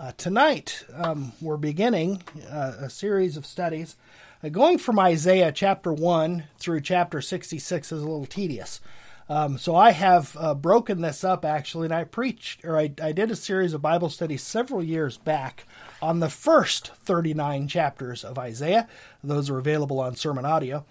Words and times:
Uh, 0.00 0.12
tonight, 0.16 0.82
um, 0.94 1.30
we're 1.42 1.58
beginning 1.58 2.22
uh, 2.50 2.72
a 2.78 2.88
series 2.88 3.36
of 3.36 3.44
studies. 3.44 3.96
Uh, 4.42 4.48
going 4.48 4.78
from 4.78 4.98
Isaiah 4.98 5.52
chapter 5.52 5.92
1 5.92 6.44
through 6.58 6.80
chapter 6.80 7.20
66 7.20 7.92
is 7.92 8.02
a 8.02 8.06
little 8.06 8.24
tedious. 8.24 8.80
Um, 9.28 9.58
so 9.58 9.76
I 9.76 9.90
have 9.90 10.34
uh, 10.40 10.54
broken 10.54 11.02
this 11.02 11.22
up 11.22 11.44
actually, 11.44 11.84
and 11.84 11.94
I 11.94 12.04
preached, 12.04 12.64
or 12.64 12.78
I, 12.78 12.90
I 13.02 13.12
did 13.12 13.30
a 13.30 13.36
series 13.36 13.74
of 13.74 13.82
Bible 13.82 14.08
studies 14.08 14.42
several 14.42 14.82
years 14.82 15.18
back 15.18 15.66
on 16.00 16.20
the 16.20 16.30
first 16.30 16.92
39 17.04 17.68
chapters 17.68 18.24
of 18.24 18.38
Isaiah. 18.38 18.88
Those 19.22 19.50
are 19.50 19.58
available 19.58 20.00
on 20.00 20.16
Sermon 20.16 20.46
Audio. 20.46 20.86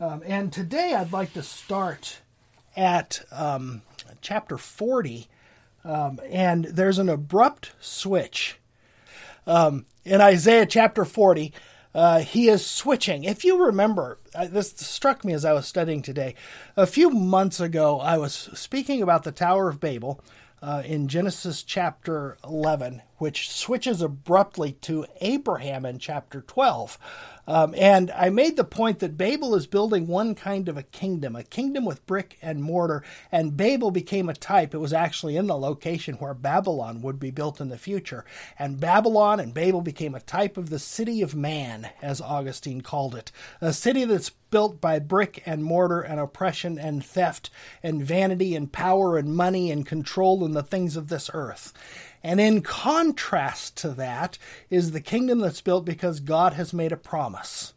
Um, 0.00 0.22
and 0.24 0.50
today 0.50 0.94
I'd 0.94 1.12
like 1.12 1.34
to 1.34 1.42
start 1.42 2.20
at 2.74 3.20
um, 3.30 3.82
chapter 4.22 4.56
40 4.56 5.28
um, 5.84 6.20
and 6.30 6.64
there's 6.64 6.98
an 6.98 7.08
abrupt 7.08 7.72
switch. 7.80 8.58
Um, 9.46 9.86
in 10.04 10.20
Isaiah 10.20 10.66
chapter 10.66 11.04
40, 11.04 11.52
uh, 11.94 12.20
he 12.20 12.48
is 12.48 12.66
switching. 12.66 13.24
If 13.24 13.44
you 13.44 13.64
remember, 13.64 14.18
this 14.48 14.74
struck 14.76 15.24
me 15.24 15.32
as 15.32 15.44
I 15.44 15.52
was 15.52 15.66
studying 15.66 16.02
today. 16.02 16.34
A 16.76 16.86
few 16.86 17.10
months 17.10 17.60
ago, 17.60 18.00
I 18.00 18.18
was 18.18 18.34
speaking 18.54 19.02
about 19.02 19.22
the 19.22 19.32
Tower 19.32 19.68
of 19.68 19.80
Babel 19.80 20.20
uh, 20.60 20.82
in 20.84 21.08
Genesis 21.08 21.62
chapter 21.62 22.36
11, 22.42 23.02
which 23.24 23.48
switches 23.48 24.02
abruptly 24.02 24.72
to 24.72 25.06
Abraham 25.22 25.86
in 25.86 25.98
chapter 25.98 26.42
12. 26.42 26.98
Um, 27.46 27.74
and 27.76 28.10
I 28.10 28.28
made 28.28 28.56
the 28.56 28.64
point 28.64 28.98
that 28.98 29.16
Babel 29.16 29.54
is 29.54 29.66
building 29.66 30.06
one 30.06 30.34
kind 30.34 30.68
of 30.68 30.76
a 30.76 30.82
kingdom, 30.82 31.34
a 31.34 31.42
kingdom 31.42 31.86
with 31.86 32.04
brick 32.06 32.36
and 32.42 32.62
mortar, 32.62 33.02
and 33.32 33.56
Babel 33.56 33.90
became 33.90 34.28
a 34.28 34.34
type. 34.34 34.74
It 34.74 34.78
was 34.78 34.92
actually 34.92 35.38
in 35.38 35.46
the 35.46 35.56
location 35.56 36.16
where 36.16 36.34
Babylon 36.34 37.00
would 37.00 37.18
be 37.18 37.30
built 37.30 37.62
in 37.62 37.70
the 37.70 37.78
future. 37.78 38.26
And 38.58 38.78
Babylon 38.78 39.40
and 39.40 39.54
Babel 39.54 39.80
became 39.80 40.14
a 40.14 40.20
type 40.20 40.58
of 40.58 40.68
the 40.68 40.78
city 40.78 41.22
of 41.22 41.34
man, 41.34 41.88
as 42.02 42.20
Augustine 42.20 42.82
called 42.82 43.14
it, 43.14 43.32
a 43.62 43.72
city 43.72 44.04
that's 44.04 44.30
built 44.50 44.82
by 44.82 44.98
brick 44.98 45.42
and 45.46 45.64
mortar 45.64 46.00
and 46.00 46.20
oppression 46.20 46.78
and 46.78 47.02
theft 47.02 47.48
and 47.82 48.04
vanity 48.04 48.54
and 48.54 48.70
power 48.70 49.16
and 49.16 49.34
money 49.34 49.70
and 49.70 49.86
control 49.86 50.44
and 50.44 50.54
the 50.54 50.62
things 50.62 50.94
of 50.94 51.08
this 51.08 51.30
earth. 51.32 51.72
And 52.24 52.40
in 52.40 52.62
contrast 52.62 53.76
to 53.76 53.90
that 53.90 54.38
is 54.70 54.92
the 54.92 55.02
kingdom 55.02 55.40
that's 55.40 55.60
built 55.60 55.84
because 55.84 56.20
God 56.20 56.54
has 56.54 56.72
made 56.72 56.90
a 56.90 56.96
promise. 56.96 57.73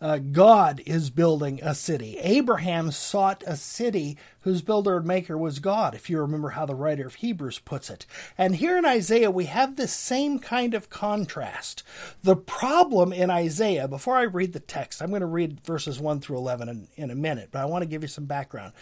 Uh, 0.00 0.18
God 0.18 0.82
is 0.84 1.08
building 1.08 1.58
a 1.62 1.74
city. 1.74 2.18
Abraham 2.18 2.90
sought 2.90 3.42
a 3.46 3.56
city 3.56 4.18
whose 4.40 4.60
builder 4.60 4.98
and 4.98 5.06
maker 5.06 5.38
was 5.38 5.58
God, 5.58 5.94
if 5.94 6.10
you 6.10 6.20
remember 6.20 6.50
how 6.50 6.66
the 6.66 6.74
writer 6.74 7.06
of 7.06 7.16
Hebrews 7.16 7.60
puts 7.60 7.88
it. 7.88 8.04
And 8.36 8.56
here 8.56 8.76
in 8.76 8.84
Isaiah, 8.84 9.30
we 9.30 9.46
have 9.46 9.76
this 9.76 9.94
same 9.94 10.38
kind 10.38 10.74
of 10.74 10.90
contrast. 10.90 11.82
The 12.22 12.36
problem 12.36 13.12
in 13.12 13.30
Isaiah, 13.30 13.88
before 13.88 14.16
I 14.16 14.22
read 14.22 14.52
the 14.52 14.60
text, 14.60 15.00
I'm 15.00 15.08
going 15.08 15.20
to 15.20 15.26
read 15.26 15.60
verses 15.64 15.98
1 15.98 16.20
through 16.20 16.36
11 16.36 16.68
in, 16.68 16.88
in 16.96 17.10
a 17.10 17.14
minute, 17.14 17.48
but 17.50 17.60
I 17.60 17.64
want 17.64 17.82
to 17.82 17.88
give 17.88 18.02
you 18.02 18.08
some 18.08 18.26
background. 18.26 18.74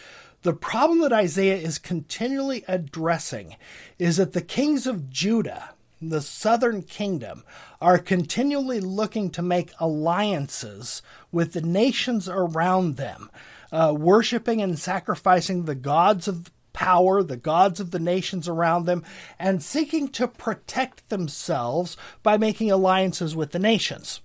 The 0.43 0.53
problem 0.53 1.01
that 1.01 1.13
Isaiah 1.13 1.57
is 1.57 1.79
continually 1.79 2.65
addressing 2.69 3.57
is 3.99 4.19
that 4.19 4.33
the 4.33 4.43
kings 4.43 4.87
of 4.87 5.09
Judah, 5.09 5.71
the 6.09 6.21
southern 6.21 6.83
kingdom, 6.83 7.45
are 7.81 7.99
continually 7.99 8.81
looking 8.81 9.31
to 9.31 9.43
make 9.43 9.73
alliances 9.79 11.03
with 11.31 11.53
the 11.53 11.61
nations 11.61 12.29
around 12.29 12.97
them, 12.97 13.31
uh, 13.73 13.95
worshiping 13.97 14.63
and 14.63 14.79
sacrificing 14.79 15.65
the 15.65 15.75
gods 15.75 16.29
of 16.29 16.51
power, 16.73 17.23
the 17.23 17.37
gods 17.37 17.81
of 17.81 17.91
the 17.91 17.99
nations 17.99 18.49
around 18.49 18.85
them, 18.85 19.03
and 19.39 19.63
seeking 19.63 20.09
to 20.09 20.29
protect 20.29 21.09
themselves 21.09 21.97
by 22.23 22.37
making 22.37 22.71
alliances 22.71 23.35
with 23.35 23.53
the 23.53 23.59
nations 23.59 24.21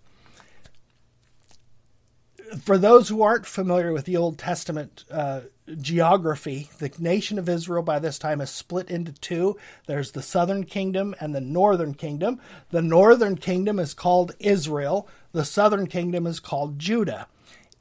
for 2.63 2.77
those 2.77 3.09
who 3.09 3.21
aren't 3.21 3.45
familiar 3.45 3.93
with 3.93 4.05
the 4.05 4.17
Old 4.17 4.37
Testament 4.37 5.05
uh, 5.11 5.41
geography, 5.77 6.69
the 6.79 6.91
nation 6.99 7.37
of 7.37 7.49
Israel 7.49 7.83
by 7.83 7.99
this 7.99 8.17
time 8.17 8.41
is 8.41 8.49
split 8.49 8.89
into 8.89 9.11
two. 9.11 9.57
There's 9.87 10.11
the 10.11 10.21
southern 10.21 10.63
kingdom 10.65 11.15
and 11.19 11.33
the 11.33 11.41
northern 11.41 11.93
kingdom. 11.93 12.39
The 12.71 12.81
northern 12.81 13.37
kingdom 13.37 13.79
is 13.79 13.93
called 13.93 14.35
Israel, 14.39 15.07
the 15.31 15.45
southern 15.45 15.87
kingdom 15.87 16.25
is 16.25 16.39
called 16.39 16.79
Judah. 16.79 17.27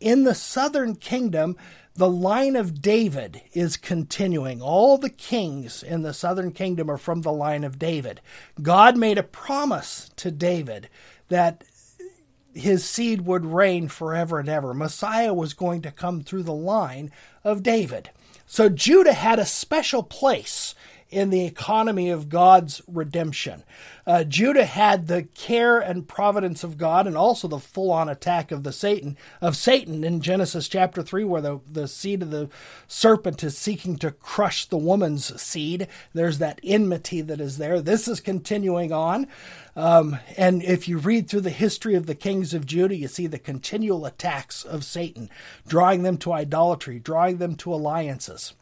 In 0.01 0.25
the 0.25 0.35
southern 0.35 0.95
kingdom, 0.97 1.57
the 1.95 2.09
line 2.09 2.55
of 2.55 2.81
David 2.81 3.43
is 3.53 3.77
continuing. 3.77 4.63
All 4.63 4.99
the 4.99 5.11
kings 5.11 5.83
in 5.83 6.03
the 6.03 6.15
southern 6.15 6.53
kingdom 6.53 6.89
are 6.89 6.99
from 6.99 7.23
the 7.23 7.33
line 7.33 7.65
of 7.65 7.79
David. 7.79 8.21
God 8.63 8.97
made 8.97 9.19
a 9.19 9.25
promise 9.25 10.11
to 10.17 10.31
David 10.31 10.89
that 11.29 11.65
his 12.59 12.85
seed 12.85 13.23
would 13.23 13.45
reign 13.45 13.89
forever 13.89 14.39
and 14.39 14.49
ever. 14.49 14.75
Messiah 14.75 15.33
was 15.35 15.55
going 15.55 15.83
to 15.83 15.91
come 15.91 16.21
through 16.23 16.43
the 16.43 16.53
line 16.53 17.11
of 17.45 17.63
David. 17.63 18.11
So 18.47 18.69
Judah 18.69 19.13
had 19.13 19.39
a 19.39 19.47
special 19.47 20.03
place 20.03 20.75
in 21.11 21.31
the 21.31 21.47
economy 21.47 22.11
of 22.11 22.29
God's 22.29 22.83
redemption. 22.87 23.63
Uh, 24.07 24.25
Judah 24.25 24.65
had 24.65 25.07
the 25.07 25.23
care 25.23 25.79
and 25.79 26.09
providence 26.09 26.65
of 26.65 26.79
God, 26.79 27.07
and 27.07 27.17
also 27.17 27.49
the 27.49 27.59
full-on 27.59 28.09
attack 28.09 28.51
of 28.51 28.63
the 28.63 28.73
Satan 28.73 29.17
of 29.41 29.57
Satan 29.57 30.05
in 30.05 30.21
Genesis 30.21 30.69
chapter 30.69 31.03
three, 31.03 31.25
where 31.25 31.41
the, 31.41 31.61
the 31.71 31.89
seed 31.89 32.23
of 32.23 32.31
the 32.31 32.49
serpent 32.87 33.43
is 33.43 33.57
seeking 33.57 33.97
to 33.97 34.11
crush 34.11 34.65
the 34.67 34.79
woman's 34.79 35.41
seed. 35.41 35.89
There's 36.15 36.39
that 36.39 36.61
enmity 36.63 37.21
that 37.23 37.41
is 37.41 37.59
there. 37.59 37.81
This 37.81 38.09
is 38.09 38.21
continuing 38.21 38.93
on. 38.93 39.27
Um, 39.77 40.19
and 40.37 40.63
if 40.63 40.89
you 40.89 40.99
read 40.99 41.29
through 41.29 41.43
the 41.43 41.51
history 41.51 41.95
of 41.95 42.07
the 42.07 42.15
kings 42.15 42.53
of 42.53 42.67
Judah, 42.67 42.97
you 42.97 43.09
see 43.09 43.27
the 43.27 43.39
continual 43.39 44.07
attacks 44.07 44.65
of 44.65 44.85
Satan, 44.85 45.31
drawing 45.67 46.03
them 46.03 46.17
to 46.19 46.33
idolatry, 46.33 46.99
drawing 46.99 47.39
them 47.39 47.55
to 47.57 47.73
alliances. 47.73 48.55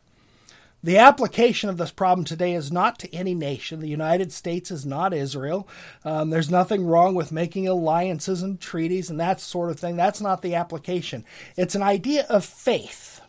The 0.87 0.99
application 0.99 1.69
of 1.69 1.79
this 1.79 1.91
problem 1.91 2.25
today 2.25 2.55
is 2.55 2.71
not 2.71 3.01
to 3.01 3.13
any 3.13 3.35
nation. 3.35 3.81
The 3.81 3.89
United 3.89 4.31
States 4.31 4.71
is 4.71 4.87
not 4.87 5.13
Israel. 5.13 5.67
Um, 6.05 6.31
there's 6.31 6.49
nothing 6.49 6.87
wrong 6.87 7.17
with 7.17 7.33
making 7.33 7.67
alliances 7.67 8.41
and 8.41 8.61
treaties 8.61 9.11
and 9.11 9.19
that 9.19 9.41
sort 9.41 9.71
of 9.73 9.81
thing. 9.81 9.97
That's 9.97 10.21
not 10.21 10.43
the 10.43 10.55
application. 10.55 11.25
It's 11.57 11.75
an 11.75 11.83
idea 11.83 12.25
of 12.29 12.45
faith. 12.45 13.21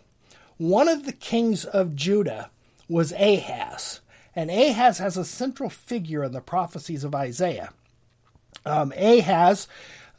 One 0.58 0.88
of 0.88 1.08
the 1.08 1.12
kings 1.12 1.66
of 1.66 1.96
Judah 1.96 2.52
was 2.88 3.12
Ahaz, 3.14 4.02
and 4.36 4.52
Ahaz 4.52 5.00
has 5.00 5.18
a 5.18 5.26
central 5.26 5.72
figure 5.72 6.24
in 6.24 6.34
the 6.34 6.42
prophecies 6.42 7.04
of 7.04 7.16
Isaiah. 7.16 7.72
Um, 8.68 8.94
Ahaz 8.96 9.68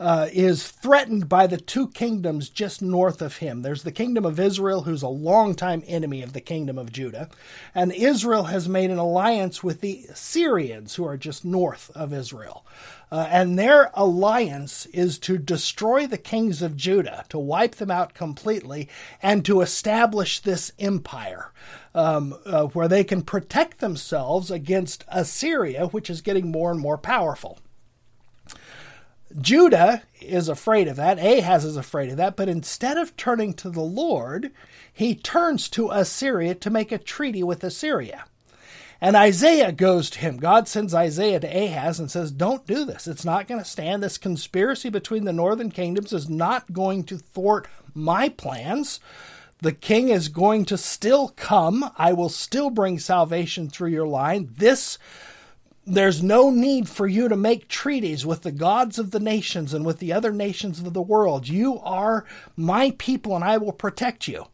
uh, 0.01 0.29
is 0.33 0.69
threatened 0.69 1.29
by 1.29 1.47
the 1.47 1.57
two 1.57 1.89
kingdoms 1.89 2.49
just 2.49 2.81
north 2.81 3.21
of 3.21 3.39
him. 3.39 3.63
There's 3.63 3.83
the 3.83 3.93
kingdom 3.93 4.25
of 4.25 4.39
Israel, 4.39 4.83
who's 4.83 5.03
a 5.03 5.09
longtime 5.09 5.83
enemy 5.87 6.23
of 6.23 6.33
the 6.33 6.41
kingdom 6.41 6.79
of 6.79 6.93
Judah, 6.93 7.29
and 7.75 7.93
Israel 7.93 8.45
has 8.45 8.69
made 8.69 8.91
an 8.91 8.99
alliance 8.99 9.63
with 9.63 9.81
the 9.81 10.07
Syrians, 10.15 10.95
who 10.95 11.05
are 11.05 11.17
just 11.17 11.45
north 11.45 11.91
of 11.95 12.13
Israel. 12.13 12.65
Uh, 13.11 13.27
and 13.31 13.59
their 13.59 13.91
alliance 13.95 14.87
is 14.87 15.19
to 15.19 15.39
destroy 15.39 16.07
the 16.07 16.19
kings 16.19 16.61
of 16.61 16.77
Judah, 16.77 17.25
to 17.31 17.39
wipe 17.39 17.77
them 17.77 17.91
out 17.91 18.13
completely, 18.15 18.89
and 19.23 19.45
to 19.47 19.63
establish 19.63 20.41
this 20.41 20.73
empire 20.79 21.51
um, 21.95 22.37
uh, 22.45 22.65
where 22.67 22.87
they 22.87 23.03
can 23.03 23.23
protect 23.23 23.79
themselves 23.79 24.51
against 24.51 25.05
Assyria, 25.09 25.87
which 25.87 26.11
is 26.11 26.21
getting 26.21 26.51
more 26.51 26.71
and 26.71 26.81
more 26.81 26.99
powerful. 26.99 27.59
Judah 29.41 30.03
is 30.21 30.49
afraid 30.49 30.89
of 30.89 30.97
that. 30.97 31.19
Ahaz 31.19 31.65
is 31.65 31.77
afraid 31.77 32.11
of 32.11 32.17
that. 32.17 32.37
But 32.37 32.49
instead 32.49 32.97
of 32.97 33.17
turning 33.17 33.55
to 33.55 33.71
the 33.71 33.81
Lord, 33.81 34.51
he 34.93 35.15
turns 35.15 35.69
to 35.71 35.91
Assyria 35.91 36.55
to 36.57 36.71
make 36.71 36.93
a 36.93 36.99
treaty 36.99 37.43
with 37.43 37.63
Assyria. 37.63 38.25
And 39.01 39.15
Isaiah 39.15 39.71
goes 39.71 40.11
to 40.11 40.19
him. 40.19 40.39
God 40.39 40.67
sends 40.67 40.93
Isaiah 40.93 41.39
to 41.41 41.47
Ahaz 41.47 42.01
and 42.01 42.11
says, 42.11 42.33
Don't 42.33 42.67
do 42.67 42.85
this. 42.85 43.07
It's 43.07 43.25
not 43.25 43.47
going 43.47 43.61
to 43.61 43.69
stand. 43.69 44.03
This 44.03 44.19
conspiracy 44.19 44.89
between 44.89 45.25
the 45.25 45.33
northern 45.33 45.71
kingdoms 45.71 46.13
is 46.13 46.29
not 46.29 46.73
going 46.73 47.05
to 47.05 47.19
thwart 47.19 47.69
my 47.95 48.29
plans. 48.29 48.99
The 49.61 49.73
king 49.73 50.09
is 50.09 50.29
going 50.29 50.65
to 50.67 50.79
still 50.79 51.29
come. 51.29 51.91
I 51.97 52.13
will 52.13 52.29
still 52.29 52.71
bring 52.71 52.99
salvation 52.99 53.69
through 53.69 53.91
your 53.91 54.07
line. 54.07 54.51
This 54.57 54.99
there's 55.89 56.23
no 56.23 56.51
need 56.51 56.89
for 56.89 57.07
you 57.07 57.29
to 57.29 57.37
make 57.37 57.69
treaties 57.69 58.27
with 58.27 58.43
the 58.43 58.53
gods 58.53 58.99
of 58.99 59.11
the 59.11 59.21
nations 59.21 59.73
and 59.73 59.87
with 59.87 59.99
the 59.99 60.13
other 60.13 60.33
nations 60.33 60.81
of 60.81 60.93
the 60.93 61.03
world. 61.03 61.49
You 61.49 61.79
are 61.81 62.27
my 62.57 62.95
people 62.99 63.35
and 63.35 63.45
I 63.45 63.57
will 63.57 63.73
protect 63.73 64.29
you. 64.29 64.47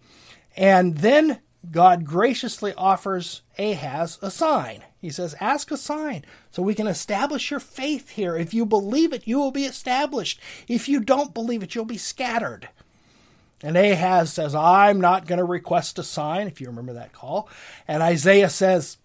And 0.57 0.99
then 0.99 1.41
God 1.71 2.05
graciously 2.05 2.73
offers 2.75 3.43
Ahaz 3.59 4.19
a 4.23 4.31
sign. 4.31 4.85
He 5.01 5.11
says, 5.11 5.35
Ask 5.41 5.71
a 5.71 5.77
sign 5.77 6.25
so 6.51 6.63
we 6.63 6.75
can 6.75 6.87
establish 6.87 7.51
your 7.51 7.61
faith 7.61 8.11
here. 8.11 8.37
If 8.37 8.55
you 8.55 8.65
believe 8.65 9.13
it, 9.13 9.27
you 9.27 9.39
will 9.39 9.51
be 9.51 9.65
established. 9.65 10.41
If 10.69 10.89
you 10.89 11.01
don't 11.01 11.35
believe 11.35 11.63
it, 11.63 11.75
you'll 11.75 11.85
be 11.85 11.99
scattered. 11.99 12.69
And 13.63 13.77
Ahaz 13.77 14.33
says, 14.33 14.55
I'm 14.55 15.01
not 15.01 15.27
going 15.27 15.39
to 15.39 15.45
request 15.45 15.99
a 15.99 16.03
sign, 16.03 16.47
if 16.47 16.61
you 16.61 16.67
remember 16.67 16.93
that 16.93 17.13
call. 17.13 17.49
And 17.89 18.03
Isaiah 18.03 18.51
says, 18.51 18.99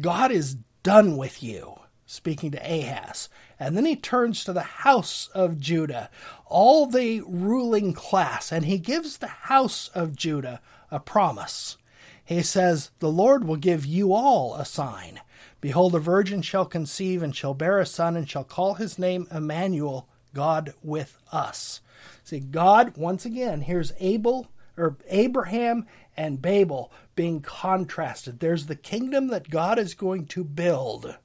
God 0.00 0.32
is 0.32 0.56
done 0.82 1.16
with 1.16 1.42
you. 1.42 1.78
speaking 2.04 2.50
to 2.50 2.58
Ahaz. 2.58 3.30
And 3.58 3.74
then 3.74 3.86
he 3.86 3.96
turns 3.96 4.44
to 4.44 4.52
the 4.52 4.60
house 4.60 5.30
of 5.32 5.58
Judah, 5.58 6.10
all 6.44 6.84
the 6.84 7.22
ruling 7.26 7.94
class, 7.94 8.52
and 8.52 8.66
he 8.66 8.76
gives 8.76 9.16
the 9.16 9.28
house 9.28 9.88
of 9.94 10.14
Judah 10.14 10.60
a 10.90 11.00
promise. 11.00 11.78
He 12.24 12.42
says, 12.42 12.90
The 12.98 13.10
Lord 13.10 13.44
will 13.44 13.56
give 13.56 13.86
you 13.86 14.12
all 14.12 14.54
a 14.54 14.64
sign. 14.66 15.20
Behold, 15.62 15.94
a 15.94 15.98
virgin 16.00 16.42
shall 16.42 16.66
conceive 16.66 17.22
and 17.22 17.34
shall 17.34 17.54
bear 17.54 17.78
a 17.78 17.86
son 17.86 18.16
and 18.16 18.28
shall 18.28 18.44
call 18.44 18.74
his 18.74 18.98
name 18.98 19.26
Emmanuel, 19.30 20.08
God 20.34 20.74
with 20.82 21.16
us. 21.30 21.80
See, 22.24 22.40
God, 22.40 22.96
once 22.96 23.24
again, 23.24 23.62
here's 23.62 23.92
Abel 24.00 24.48
or 24.76 24.96
Abraham 25.08 25.86
and 26.16 26.42
Babel 26.42 26.92
being 27.14 27.40
contrasted. 27.40 28.40
There's 28.40 28.66
the 28.66 28.76
kingdom 28.76 29.28
that 29.28 29.50
God 29.50 29.78
is 29.78 29.94
going 29.94 30.26
to 30.26 30.44
build 30.44 31.16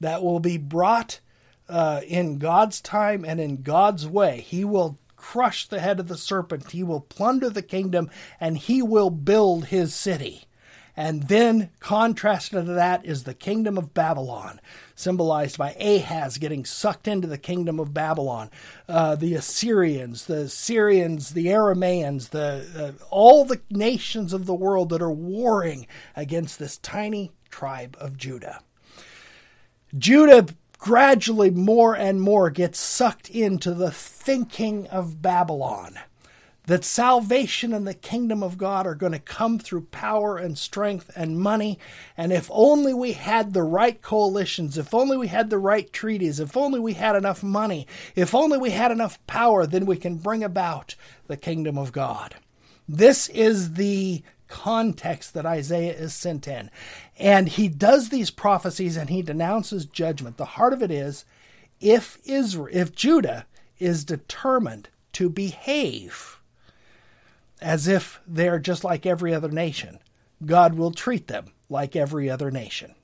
that 0.00 0.22
will 0.22 0.40
be 0.40 0.58
brought 0.58 1.20
uh, 1.68 2.00
in 2.06 2.38
God's 2.38 2.80
time 2.80 3.24
and 3.24 3.40
in 3.40 3.62
God's 3.62 4.06
way. 4.06 4.40
He 4.40 4.64
will 4.64 4.98
crush 5.16 5.66
the 5.66 5.80
head 5.80 5.98
of 5.98 6.08
the 6.08 6.18
serpent, 6.18 6.72
he 6.72 6.82
will 6.82 7.00
plunder 7.00 7.48
the 7.48 7.62
kingdom, 7.62 8.10
and 8.38 8.58
he 8.58 8.82
will 8.82 9.08
build 9.08 9.66
his 9.66 9.94
city. 9.94 10.44
And 10.96 11.24
then, 11.24 11.70
contrasted 11.80 12.66
to 12.66 12.72
that, 12.72 13.04
is 13.04 13.24
the 13.24 13.34
kingdom 13.34 13.76
of 13.76 13.94
Babylon, 13.94 14.60
symbolized 14.94 15.58
by 15.58 15.72
Ahaz 15.72 16.38
getting 16.38 16.64
sucked 16.64 17.08
into 17.08 17.26
the 17.26 17.38
kingdom 17.38 17.80
of 17.80 17.92
Babylon. 17.92 18.50
Uh, 18.88 19.16
the 19.16 19.34
Assyrians, 19.34 20.26
the 20.26 20.48
Syrians, 20.48 21.30
the 21.30 21.46
Aramaeans, 21.46 22.30
the 22.30 22.94
uh, 23.00 23.04
all 23.10 23.44
the 23.44 23.60
nations 23.70 24.32
of 24.32 24.46
the 24.46 24.54
world 24.54 24.90
that 24.90 25.02
are 25.02 25.10
warring 25.10 25.88
against 26.14 26.60
this 26.60 26.78
tiny 26.78 27.32
tribe 27.50 27.96
of 27.98 28.16
Judah. 28.16 28.60
Judah 29.98 30.46
gradually 30.78 31.50
more 31.50 31.96
and 31.96 32.20
more 32.20 32.50
gets 32.50 32.78
sucked 32.78 33.30
into 33.30 33.72
the 33.74 33.90
thinking 33.90 34.86
of 34.88 35.22
Babylon. 35.22 35.98
That 36.66 36.84
salvation 36.84 37.74
and 37.74 37.86
the 37.86 37.92
kingdom 37.92 38.42
of 38.42 38.56
God 38.56 38.86
are 38.86 38.94
going 38.94 39.12
to 39.12 39.18
come 39.18 39.58
through 39.58 39.82
power 39.90 40.38
and 40.38 40.56
strength 40.56 41.10
and 41.14 41.38
money. 41.38 41.78
And 42.16 42.32
if 42.32 42.48
only 42.50 42.94
we 42.94 43.12
had 43.12 43.52
the 43.52 43.62
right 43.62 44.00
coalitions, 44.00 44.78
if 44.78 44.94
only 44.94 45.18
we 45.18 45.26
had 45.26 45.50
the 45.50 45.58
right 45.58 45.92
treaties, 45.92 46.40
if 46.40 46.56
only 46.56 46.80
we 46.80 46.94
had 46.94 47.16
enough 47.16 47.42
money, 47.42 47.86
if 48.16 48.34
only 48.34 48.56
we 48.56 48.70
had 48.70 48.90
enough 48.90 49.24
power, 49.26 49.66
then 49.66 49.84
we 49.84 49.98
can 49.98 50.16
bring 50.16 50.42
about 50.42 50.94
the 51.26 51.36
kingdom 51.36 51.76
of 51.76 51.92
God. 51.92 52.36
This 52.88 53.28
is 53.28 53.74
the 53.74 54.22
context 54.48 55.34
that 55.34 55.46
Isaiah 55.46 55.94
is 55.94 56.14
sent 56.14 56.46
in. 56.46 56.70
And 57.18 57.48
he 57.48 57.68
does 57.68 58.08
these 58.08 58.30
prophecies 58.30 58.96
and 58.96 59.10
he 59.10 59.20
denounces 59.20 59.84
judgment. 59.84 60.36
The 60.36 60.44
heart 60.44 60.72
of 60.72 60.82
it 60.82 60.90
is 60.90 61.24
if 61.80 62.18
Israel, 62.24 62.68
if 62.72 62.94
Judah 62.94 63.46
is 63.78 64.04
determined 64.04 64.88
to 65.12 65.28
behave 65.28 66.33
as 67.64 67.88
if 67.88 68.20
they're 68.26 68.58
just 68.58 68.84
like 68.84 69.06
every 69.06 69.34
other 69.34 69.48
nation, 69.48 69.98
God 70.44 70.74
will 70.74 70.92
treat 70.92 71.28
them 71.28 71.46
like 71.70 71.96
every 71.96 72.28
other 72.28 72.50
nation. 72.50 72.94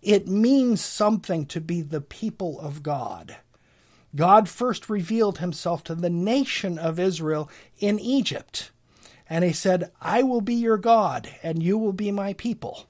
It 0.00 0.28
means 0.28 0.80
something 0.80 1.44
to 1.46 1.60
be 1.60 1.82
the 1.82 2.00
people 2.00 2.60
of 2.60 2.84
God. 2.84 3.36
God 4.14 4.48
first 4.48 4.88
revealed 4.88 5.38
himself 5.38 5.82
to 5.84 5.96
the 5.96 6.10
nation 6.10 6.78
of 6.78 7.00
Israel 7.00 7.50
in 7.80 7.98
Egypt. 7.98 8.70
And 9.28 9.42
he 9.42 9.52
said, 9.52 9.90
I 10.00 10.22
will 10.22 10.42
be 10.42 10.54
your 10.54 10.78
God, 10.78 11.28
and 11.42 11.60
you 11.60 11.76
will 11.76 11.92
be 11.92 12.12
my 12.12 12.34
people. 12.34 12.86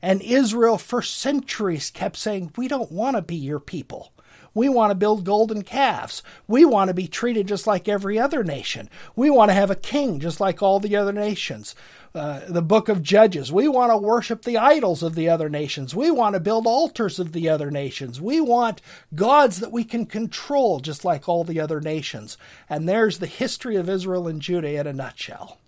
And 0.00 0.22
Israel, 0.22 0.78
for 0.78 1.02
centuries, 1.02 1.90
kept 1.90 2.16
saying, 2.16 2.52
We 2.56 2.68
don't 2.68 2.92
want 2.92 3.16
to 3.16 3.22
be 3.22 3.36
your 3.36 3.60
people. 3.60 4.12
We 4.58 4.68
want 4.68 4.90
to 4.90 4.96
build 4.96 5.24
golden 5.24 5.62
calves. 5.62 6.20
We 6.48 6.64
want 6.64 6.88
to 6.88 6.94
be 6.94 7.06
treated 7.06 7.46
just 7.46 7.68
like 7.68 7.88
every 7.88 8.18
other 8.18 8.42
nation. 8.42 8.90
We 9.14 9.30
want 9.30 9.50
to 9.50 9.54
have 9.54 9.70
a 9.70 9.76
king 9.76 10.18
just 10.18 10.40
like 10.40 10.60
all 10.60 10.80
the 10.80 10.96
other 10.96 11.12
nations. 11.12 11.76
Uh, 12.12 12.40
the 12.48 12.60
book 12.60 12.88
of 12.88 13.00
Judges. 13.00 13.52
We 13.52 13.68
want 13.68 13.92
to 13.92 13.96
worship 13.96 14.42
the 14.42 14.58
idols 14.58 15.04
of 15.04 15.14
the 15.14 15.28
other 15.28 15.48
nations. 15.48 15.94
We 15.94 16.10
want 16.10 16.34
to 16.34 16.40
build 16.40 16.66
altars 16.66 17.20
of 17.20 17.30
the 17.30 17.48
other 17.48 17.70
nations. 17.70 18.20
We 18.20 18.40
want 18.40 18.82
gods 19.14 19.60
that 19.60 19.70
we 19.70 19.84
can 19.84 20.06
control 20.06 20.80
just 20.80 21.04
like 21.04 21.28
all 21.28 21.44
the 21.44 21.60
other 21.60 21.80
nations. 21.80 22.36
And 22.68 22.88
there's 22.88 23.20
the 23.20 23.26
history 23.26 23.76
of 23.76 23.88
Israel 23.88 24.26
and 24.26 24.42
Judah 24.42 24.80
in 24.80 24.88
a 24.88 24.92
nutshell. 24.92 25.58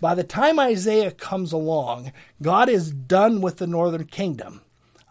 By 0.00 0.16
the 0.16 0.24
time 0.24 0.58
Isaiah 0.58 1.12
comes 1.12 1.52
along, 1.52 2.10
God 2.42 2.68
is 2.68 2.90
done 2.90 3.40
with 3.40 3.58
the 3.58 3.68
northern 3.68 4.06
kingdom. 4.06 4.62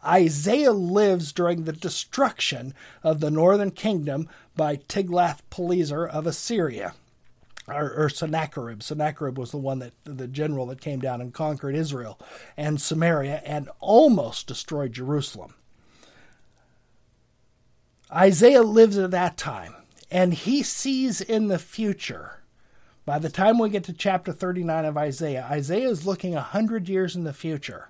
Isaiah 0.06 0.72
lives 0.72 1.32
during 1.32 1.64
the 1.64 1.74
destruction 1.74 2.74
of 3.04 3.20
the 3.20 3.32
northern 3.32 3.72
kingdom 3.72 4.30
by 4.56 4.78
Tiglath-Pileser 4.78 6.08
of 6.08 6.28
Assyria, 6.28 6.94
or, 7.68 7.94
or, 7.94 8.10
Sennacherib. 8.10 8.82
Sennacherib 8.82 9.38
was 9.38 9.52
the 9.52 9.58
one 9.58 9.80
that 9.80 9.94
the 10.04 10.28
general 10.28 10.68
that 10.68 10.82
came 10.82 11.00
down 11.00 11.20
and 11.20 11.34
conquered 11.34 11.76
Israel 11.76 12.20
and 12.56 12.80
Samaria 12.80 13.42
and 13.46 13.70
almost 13.80 14.48
destroyed 14.48 14.94
Jerusalem. 14.94 15.54
Isaiah 18.12 18.64
lives 18.64 18.98
at 18.98 19.12
that 19.12 19.38
time, 19.38 19.76
and 20.10 20.34
he 20.34 20.64
sees 20.64 21.20
in 21.20 21.48
the 21.48 21.60
future. 21.60 22.40
By 23.06 23.20
the 23.20 23.30
time 23.30 23.60
we 23.60 23.70
get 23.70 23.84
to 23.86 23.94
chapter 23.94 24.32
39 24.32 24.86
of 24.86 24.98
Isaiah, 24.98 25.48
Isaiah 25.50 25.90
is 25.90 26.06
looking 26.06 26.36
a 26.36 26.42
hundred 26.42 26.88
years 26.88 27.16
in 27.16 27.26
the 27.26 27.34
future, 27.34 27.90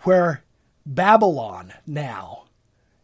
where 0.00 0.42
Babylon 0.86 1.72
now 1.86 2.44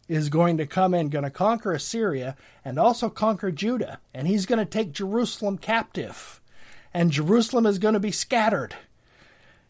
is 0.07 0.29
going 0.29 0.57
to 0.57 0.65
come 0.65 0.93
in, 0.93 1.09
going 1.09 1.23
to 1.23 1.29
conquer 1.29 1.71
Assyria 1.71 2.35
and 2.65 2.77
also 2.77 3.09
conquer 3.09 3.51
Judah. 3.51 3.99
And 4.13 4.27
he's 4.27 4.45
going 4.45 4.59
to 4.59 4.65
take 4.65 4.91
Jerusalem 4.91 5.57
captive. 5.57 6.41
And 6.93 7.11
Jerusalem 7.11 7.65
is 7.65 7.79
going 7.79 7.93
to 7.93 7.99
be 7.99 8.11
scattered. 8.11 8.75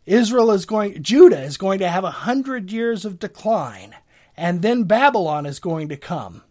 Israel 0.05 0.51
is 0.51 0.65
going, 0.65 1.03
Judah 1.03 1.41
is 1.41 1.57
going 1.57 1.79
to 1.79 1.89
have 1.89 2.03
a 2.03 2.11
hundred 2.11 2.71
years 2.71 3.05
of 3.05 3.19
decline. 3.19 3.95
And 4.35 4.63
then 4.63 4.83
Babylon 4.83 5.45
is 5.45 5.59
going 5.59 5.89
to 5.89 5.97
come. 5.97 6.43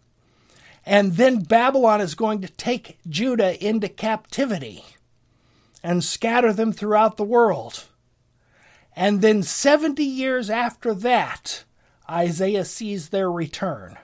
And 0.85 1.13
then 1.13 1.43
Babylon 1.43 2.01
is 2.01 2.15
going 2.15 2.41
to 2.41 2.47
take 2.47 2.97
Judah 3.07 3.63
into 3.63 3.89
captivity 3.89 4.85
and 5.83 6.03
scatter 6.03 6.53
them 6.53 6.71
throughout 6.71 7.17
the 7.17 7.23
world. 7.23 7.85
And 8.95 9.21
then 9.21 9.43
70 9.43 10.03
years 10.03 10.49
after 10.49 10.93
that, 10.93 11.63
Isaiah 12.09 12.65
sees 12.65 13.09
their 13.09 13.31
return. 13.31 13.97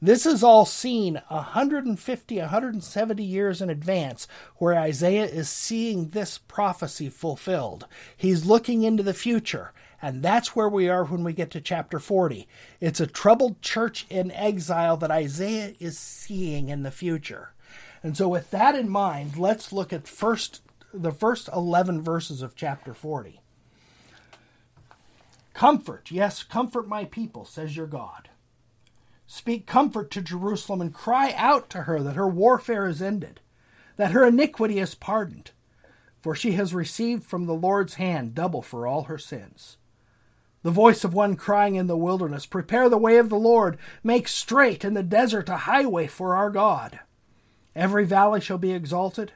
This 0.00 0.26
is 0.26 0.42
all 0.44 0.66
seen 0.66 1.22
150, 1.28 2.38
170 2.38 3.24
years 3.24 3.62
in 3.62 3.70
advance, 3.70 4.28
where 4.56 4.78
Isaiah 4.78 5.24
is 5.24 5.48
seeing 5.48 6.10
this 6.10 6.36
prophecy 6.36 7.08
fulfilled. 7.08 7.86
He's 8.14 8.44
looking 8.44 8.82
into 8.82 9.02
the 9.02 9.14
future, 9.14 9.72
and 10.02 10.22
that's 10.22 10.54
where 10.54 10.68
we 10.68 10.88
are 10.88 11.04
when 11.04 11.24
we 11.24 11.32
get 11.32 11.50
to 11.52 11.62
chapter 11.62 11.98
40. 11.98 12.46
It's 12.78 13.00
a 13.00 13.06
troubled 13.06 13.62
church 13.62 14.06
in 14.10 14.30
exile 14.32 14.98
that 14.98 15.10
Isaiah 15.10 15.72
is 15.80 15.98
seeing 15.98 16.68
in 16.68 16.82
the 16.82 16.90
future. 16.90 17.54
And 18.02 18.16
so, 18.16 18.28
with 18.28 18.50
that 18.50 18.74
in 18.74 18.90
mind, 18.90 19.38
let's 19.38 19.72
look 19.72 19.94
at 19.94 20.06
first 20.06 20.60
the 20.92 21.10
first 21.10 21.48
11 21.52 22.02
verses 22.02 22.42
of 22.42 22.54
chapter 22.54 22.94
40. 22.94 23.40
Comfort, 25.56 26.10
yes, 26.10 26.42
comfort 26.42 26.86
my 26.86 27.06
people, 27.06 27.46
says 27.46 27.78
your 27.78 27.86
God. 27.86 28.28
Speak 29.26 29.66
comfort 29.66 30.10
to 30.10 30.20
Jerusalem 30.20 30.82
and 30.82 30.92
cry 30.92 31.32
out 31.34 31.70
to 31.70 31.84
her 31.84 32.02
that 32.02 32.14
her 32.14 32.28
warfare 32.28 32.86
is 32.86 33.00
ended, 33.00 33.40
that 33.96 34.10
her 34.10 34.26
iniquity 34.26 34.78
is 34.78 34.94
pardoned, 34.94 35.52
for 36.20 36.34
she 36.34 36.52
has 36.52 36.74
received 36.74 37.24
from 37.24 37.46
the 37.46 37.54
Lord's 37.54 37.94
hand 37.94 38.34
double 38.34 38.60
for 38.60 38.86
all 38.86 39.04
her 39.04 39.16
sins. 39.16 39.78
The 40.62 40.70
voice 40.70 41.04
of 41.04 41.14
one 41.14 41.36
crying 41.36 41.76
in 41.76 41.86
the 41.86 41.96
wilderness, 41.96 42.44
Prepare 42.44 42.90
the 42.90 42.98
way 42.98 43.16
of 43.16 43.30
the 43.30 43.38
Lord, 43.38 43.78
make 44.04 44.28
straight 44.28 44.84
in 44.84 44.92
the 44.92 45.02
desert 45.02 45.48
a 45.48 45.56
highway 45.56 46.06
for 46.06 46.36
our 46.36 46.50
God. 46.50 47.00
Every 47.74 48.04
valley 48.04 48.42
shall 48.42 48.58
be 48.58 48.72
exalted 48.74 49.32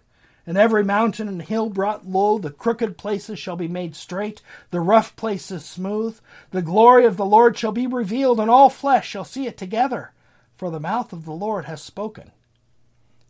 and 0.46 0.56
every 0.56 0.82
mountain 0.82 1.28
and 1.28 1.42
hill 1.42 1.68
brought 1.68 2.06
low, 2.06 2.38
the 2.38 2.50
crooked 2.50 2.96
places 2.96 3.38
shall 3.38 3.56
be 3.56 3.68
made 3.68 3.94
straight, 3.94 4.42
the 4.70 4.80
rough 4.80 5.14
places 5.16 5.64
smooth. 5.64 6.18
The 6.50 6.62
glory 6.62 7.04
of 7.04 7.16
the 7.16 7.26
Lord 7.26 7.58
shall 7.58 7.72
be 7.72 7.86
revealed, 7.86 8.40
and 8.40 8.50
all 8.50 8.70
flesh 8.70 9.08
shall 9.08 9.24
see 9.24 9.46
it 9.46 9.58
together, 9.58 10.12
for 10.54 10.70
the 10.70 10.80
mouth 10.80 11.12
of 11.12 11.24
the 11.24 11.32
Lord 11.32 11.66
has 11.66 11.82
spoken. 11.82 12.32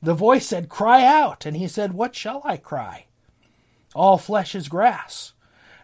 The 0.03 0.15
voice 0.15 0.47
said, 0.47 0.69
Cry 0.69 1.05
out. 1.05 1.45
And 1.45 1.57
he 1.57 1.69
said, 1.69 1.93
What 1.93 2.15
shall 2.15 2.43
I 2.45 2.57
cry? 2.57 3.07
All 3.95 4.19
flesh 4.19 4.55
is 4.55 4.69
grass, 4.69 5.33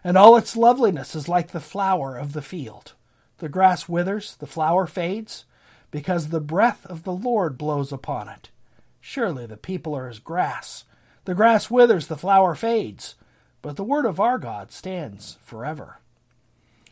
and 0.03 0.17
all 0.17 0.37
its 0.37 0.55
loveliness 0.55 1.13
is 1.13 1.27
like 1.27 1.51
the 1.51 1.59
flower 1.59 2.17
of 2.17 2.33
the 2.33 2.41
field. 2.41 2.93
The 3.39 3.49
grass 3.49 3.87
withers, 3.87 4.35
the 4.35 4.47
flower 4.47 4.87
fades, 4.87 5.45
because 5.91 6.29
the 6.29 6.39
breath 6.39 6.85
of 6.85 7.03
the 7.03 7.13
Lord 7.13 7.57
blows 7.57 7.91
upon 7.91 8.29
it. 8.29 8.49
Surely 9.01 9.45
the 9.45 9.57
people 9.57 9.95
are 9.95 10.07
as 10.07 10.19
grass 10.19 10.85
the 11.27 11.35
grass 11.35 11.69
withers, 11.69 12.07
the 12.07 12.15
flower 12.15 12.55
fades, 12.55 13.15
but 13.61 13.75
the 13.75 13.83
word 13.83 14.05
of 14.05 14.17
our 14.17 14.37
God 14.37 14.71
stands 14.71 15.37
forever. 15.43 15.99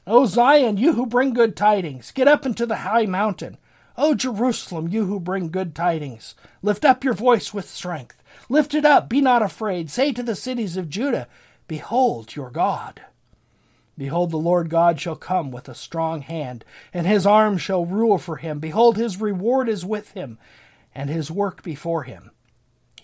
O 0.06 0.26
Zion, 0.26 0.76
you 0.76 0.92
who 0.92 1.06
bring 1.06 1.34
good 1.34 1.56
tidings, 1.56 2.12
get 2.12 2.28
up 2.28 2.46
into 2.46 2.66
the 2.66 2.80
high 2.80 3.06
mountain. 3.06 3.58
O 3.98 4.14
Jerusalem, 4.14 4.90
you 4.90 5.06
who 5.06 5.22
bring 5.22 5.52
good 5.52 5.74
tidings, 5.74 6.36
lift 6.62 6.84
up 6.84 7.02
your 7.02 7.14
voice 7.14 7.54
with 7.54 7.70
strength. 7.70 8.22
Lift 8.50 8.74
it 8.74 8.84
up, 8.84 9.08
be 9.08 9.22
not 9.22 9.42
afraid. 9.42 9.90
Say 9.90 10.12
to 10.12 10.22
the 10.22 10.36
cities 10.36 10.76
of 10.76 10.90
Judah, 10.90 11.30
Behold 11.70 12.36
your 12.36 12.52
God. 12.52 13.04
Behold, 13.98 14.32
the 14.32 14.38
Lord 14.38 14.70
God 14.70 15.00
shall 15.00 15.16
come 15.16 15.50
with 15.50 15.70
a 15.70 15.74
strong 15.74 16.24
hand, 16.24 16.66
and 16.94 17.08
his 17.08 17.26
arm 17.26 17.58
shall 17.58 17.86
rule 17.86 18.18
for 18.18 18.36
him. 18.36 18.60
Behold, 18.60 18.98
his 18.98 19.22
reward 19.22 19.70
is 19.70 19.86
with 19.86 20.12
him, 20.12 20.38
and 20.94 21.10
his 21.10 21.32
work 21.32 21.64
before 21.64 22.04
him. 22.04 22.32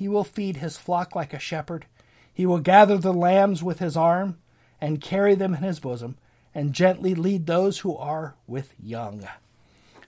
He 0.01 0.08
will 0.08 0.24
feed 0.24 0.58
his 0.58 0.79
flock 0.79 1.15
like 1.15 1.31
a 1.31 1.38
shepherd. 1.38 1.86
He 2.34 2.48
will 2.48 2.58
gather 2.58 2.98
the 2.98 3.13
lambs 3.13 3.62
with 3.62 3.77
his 3.77 3.96
arm, 3.96 4.39
and 4.81 5.00
carry 5.00 5.36
them 5.36 5.53
in 5.53 5.62
his 5.62 5.79
bosom 5.79 6.17
and 6.55 6.74
gently 6.74 7.13
lead 7.13 7.46
those 7.46 7.79
who 7.79 7.96
are 7.96 8.34
with 8.48 8.74
young. 8.81 9.27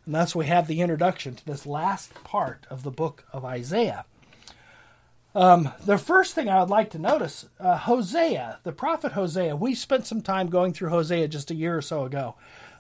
And 0.08 0.16
thus 0.16 0.36
we 0.36 0.48
have 0.48 0.66
the 0.66 0.82
introduction 0.82 1.36
to 1.36 1.46
this 1.46 1.68
last 1.68 2.12
part 2.24 2.66
of 2.72 2.82
the 2.82 2.90
book 2.90 3.26
of 3.32 3.46
Isaiah. 3.46 4.06
Um, 5.36 5.72
the 5.86 6.00
first 6.00 6.34
thing 6.34 6.50
I 6.50 6.60
would 6.60 6.72
like 6.72 6.90
to 6.90 7.00
notice 7.00 7.46
uh, 7.60 7.78
Hosea, 7.78 8.62
the 8.64 8.72
prophet 8.72 9.12
Hosea, 9.12 9.56
we 9.56 9.76
spent 9.76 10.08
some 10.08 10.24
time 10.24 10.48
going 10.48 10.74
through 10.74 10.90
Hosea 10.90 11.28
just 11.28 11.52
a 11.52 11.56
year 11.56 11.78
or 11.78 11.84
so 11.84 12.04
ago. 12.04 12.34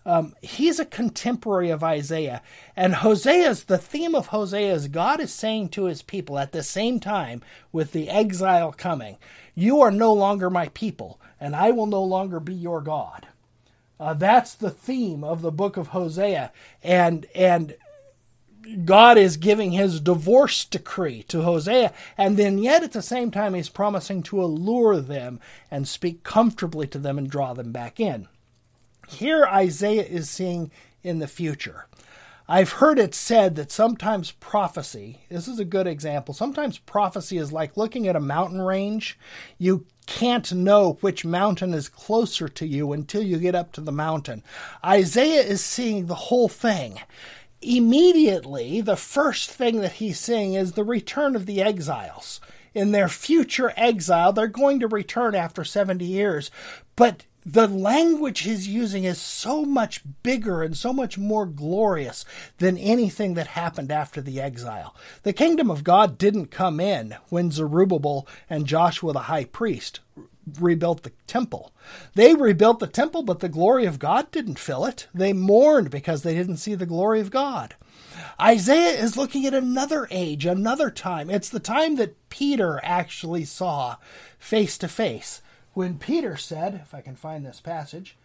Um, 0.05 0.35
he's 0.41 0.79
a 0.79 0.85
contemporary 0.85 1.69
of 1.69 1.83
Isaiah. 1.83 2.41
And 2.75 2.95
Hosea's, 2.95 3.65
the 3.65 3.77
theme 3.77 4.15
of 4.15 4.27
Hosea 4.27 4.73
is 4.73 4.87
God 4.87 5.19
is 5.19 5.33
saying 5.33 5.69
to 5.69 5.85
his 5.85 6.01
people 6.01 6.37
at 6.37 6.51
the 6.51 6.63
same 6.63 6.99
time 6.99 7.41
with 7.71 7.91
the 7.93 8.09
exile 8.09 8.73
coming, 8.73 9.17
You 9.55 9.81
are 9.81 9.91
no 9.91 10.13
longer 10.13 10.49
my 10.49 10.67
people, 10.69 11.19
and 11.39 11.55
I 11.55 11.71
will 11.71 11.87
no 11.87 12.03
longer 12.03 12.39
be 12.39 12.53
your 12.53 12.81
God. 12.81 13.27
Uh, 13.99 14.13
that's 14.13 14.53
the 14.55 14.71
theme 14.71 15.23
of 15.23 15.41
the 15.41 15.51
book 15.51 15.77
of 15.77 15.89
Hosea, 15.89 16.51
and 16.81 17.25
and 17.33 17.75
God 18.85 19.17
is 19.17 19.37
giving 19.37 19.71
his 19.71 19.99
divorce 19.99 20.65
decree 20.65 21.23
to 21.23 21.41
Hosea, 21.41 21.93
and 22.17 22.37
then 22.37 22.57
yet 22.57 22.83
at 22.83 22.93
the 22.93 23.01
same 23.01 23.29
time 23.29 23.53
he's 23.53 23.69
promising 23.69 24.23
to 24.23 24.43
allure 24.43 24.99
them 24.99 25.39
and 25.69 25.87
speak 25.87 26.23
comfortably 26.23 26.87
to 26.87 26.97
them 26.97 27.17
and 27.17 27.29
draw 27.29 27.53
them 27.53 27.71
back 27.71 27.99
in. 27.99 28.27
Here 29.07 29.45
Isaiah 29.45 30.03
is 30.03 30.29
seeing 30.29 30.71
in 31.03 31.19
the 31.19 31.27
future. 31.27 31.87
I've 32.47 32.73
heard 32.73 32.99
it 32.99 33.15
said 33.15 33.55
that 33.55 33.71
sometimes 33.71 34.31
prophecy, 34.31 35.21
this 35.29 35.47
is 35.47 35.59
a 35.59 35.65
good 35.65 35.87
example, 35.87 36.33
sometimes 36.33 36.77
prophecy 36.77 37.37
is 37.37 37.53
like 37.53 37.77
looking 37.77 38.07
at 38.07 38.17
a 38.17 38.21
mountain 38.21 38.61
range. 38.61 39.17
You 39.57 39.85
can't 40.05 40.51
know 40.51 40.97
which 40.99 41.23
mountain 41.23 41.73
is 41.73 41.87
closer 41.87 42.49
to 42.49 42.67
you 42.67 42.91
until 42.91 43.23
you 43.23 43.37
get 43.37 43.55
up 43.55 43.71
to 43.73 43.81
the 43.81 43.93
mountain. 43.93 44.43
Isaiah 44.85 45.41
is 45.41 45.63
seeing 45.63 46.07
the 46.07 46.15
whole 46.15 46.49
thing. 46.49 46.99
Immediately, 47.61 48.81
the 48.81 48.97
first 48.97 49.49
thing 49.49 49.79
that 49.79 49.93
he's 49.93 50.19
seeing 50.19 50.53
is 50.53 50.73
the 50.73 50.83
return 50.83 51.37
of 51.37 51.45
the 51.45 51.61
exiles. 51.61 52.41
In 52.73 52.91
their 52.91 53.07
future 53.07 53.71
exile, 53.77 54.33
they're 54.33 54.47
going 54.47 54.81
to 54.81 54.87
return 54.87 55.33
after 55.33 55.63
70 55.63 56.03
years. 56.03 56.51
But 56.97 57.25
the 57.45 57.67
language 57.67 58.41
he's 58.41 58.67
using 58.67 59.03
is 59.03 59.19
so 59.19 59.65
much 59.65 60.01
bigger 60.23 60.63
and 60.63 60.77
so 60.77 60.93
much 60.93 61.17
more 61.17 61.45
glorious 61.45 62.25
than 62.57 62.77
anything 62.77 63.33
that 63.33 63.47
happened 63.47 63.91
after 63.91 64.21
the 64.21 64.39
exile. 64.39 64.95
The 65.23 65.33
kingdom 65.33 65.69
of 65.69 65.83
God 65.83 66.17
didn't 66.17 66.47
come 66.47 66.79
in 66.79 67.15
when 67.29 67.51
Zerubbabel 67.51 68.27
and 68.49 68.65
Joshua 68.65 69.13
the 69.13 69.19
high 69.19 69.45
priest 69.45 69.99
rebuilt 70.59 71.03
the 71.03 71.11
temple. 71.27 71.71
They 72.15 72.35
rebuilt 72.35 72.79
the 72.79 72.87
temple, 72.87 73.23
but 73.23 73.39
the 73.39 73.49
glory 73.49 73.85
of 73.85 73.99
God 73.99 74.31
didn't 74.31 74.59
fill 74.59 74.85
it. 74.85 75.07
They 75.13 75.33
mourned 75.33 75.89
because 75.89 76.23
they 76.23 76.33
didn't 76.33 76.57
see 76.57 76.75
the 76.75 76.85
glory 76.85 77.21
of 77.21 77.31
God. 77.31 77.75
Isaiah 78.39 78.99
is 78.99 79.17
looking 79.17 79.45
at 79.45 79.53
another 79.53 80.07
age, 80.11 80.45
another 80.45 80.89
time. 80.89 81.29
It's 81.29 81.49
the 81.49 81.59
time 81.59 81.95
that 81.95 82.29
Peter 82.29 82.79
actually 82.83 83.45
saw 83.45 83.97
face 84.37 84.77
to 84.79 84.87
face 84.87 85.41
when 85.73 85.97
Peter 85.97 86.37
said, 86.37 86.75
if 86.75 86.93
I 86.93 87.01
can 87.01 87.15
find 87.15 87.45
this 87.45 87.59
passage, 87.59 88.17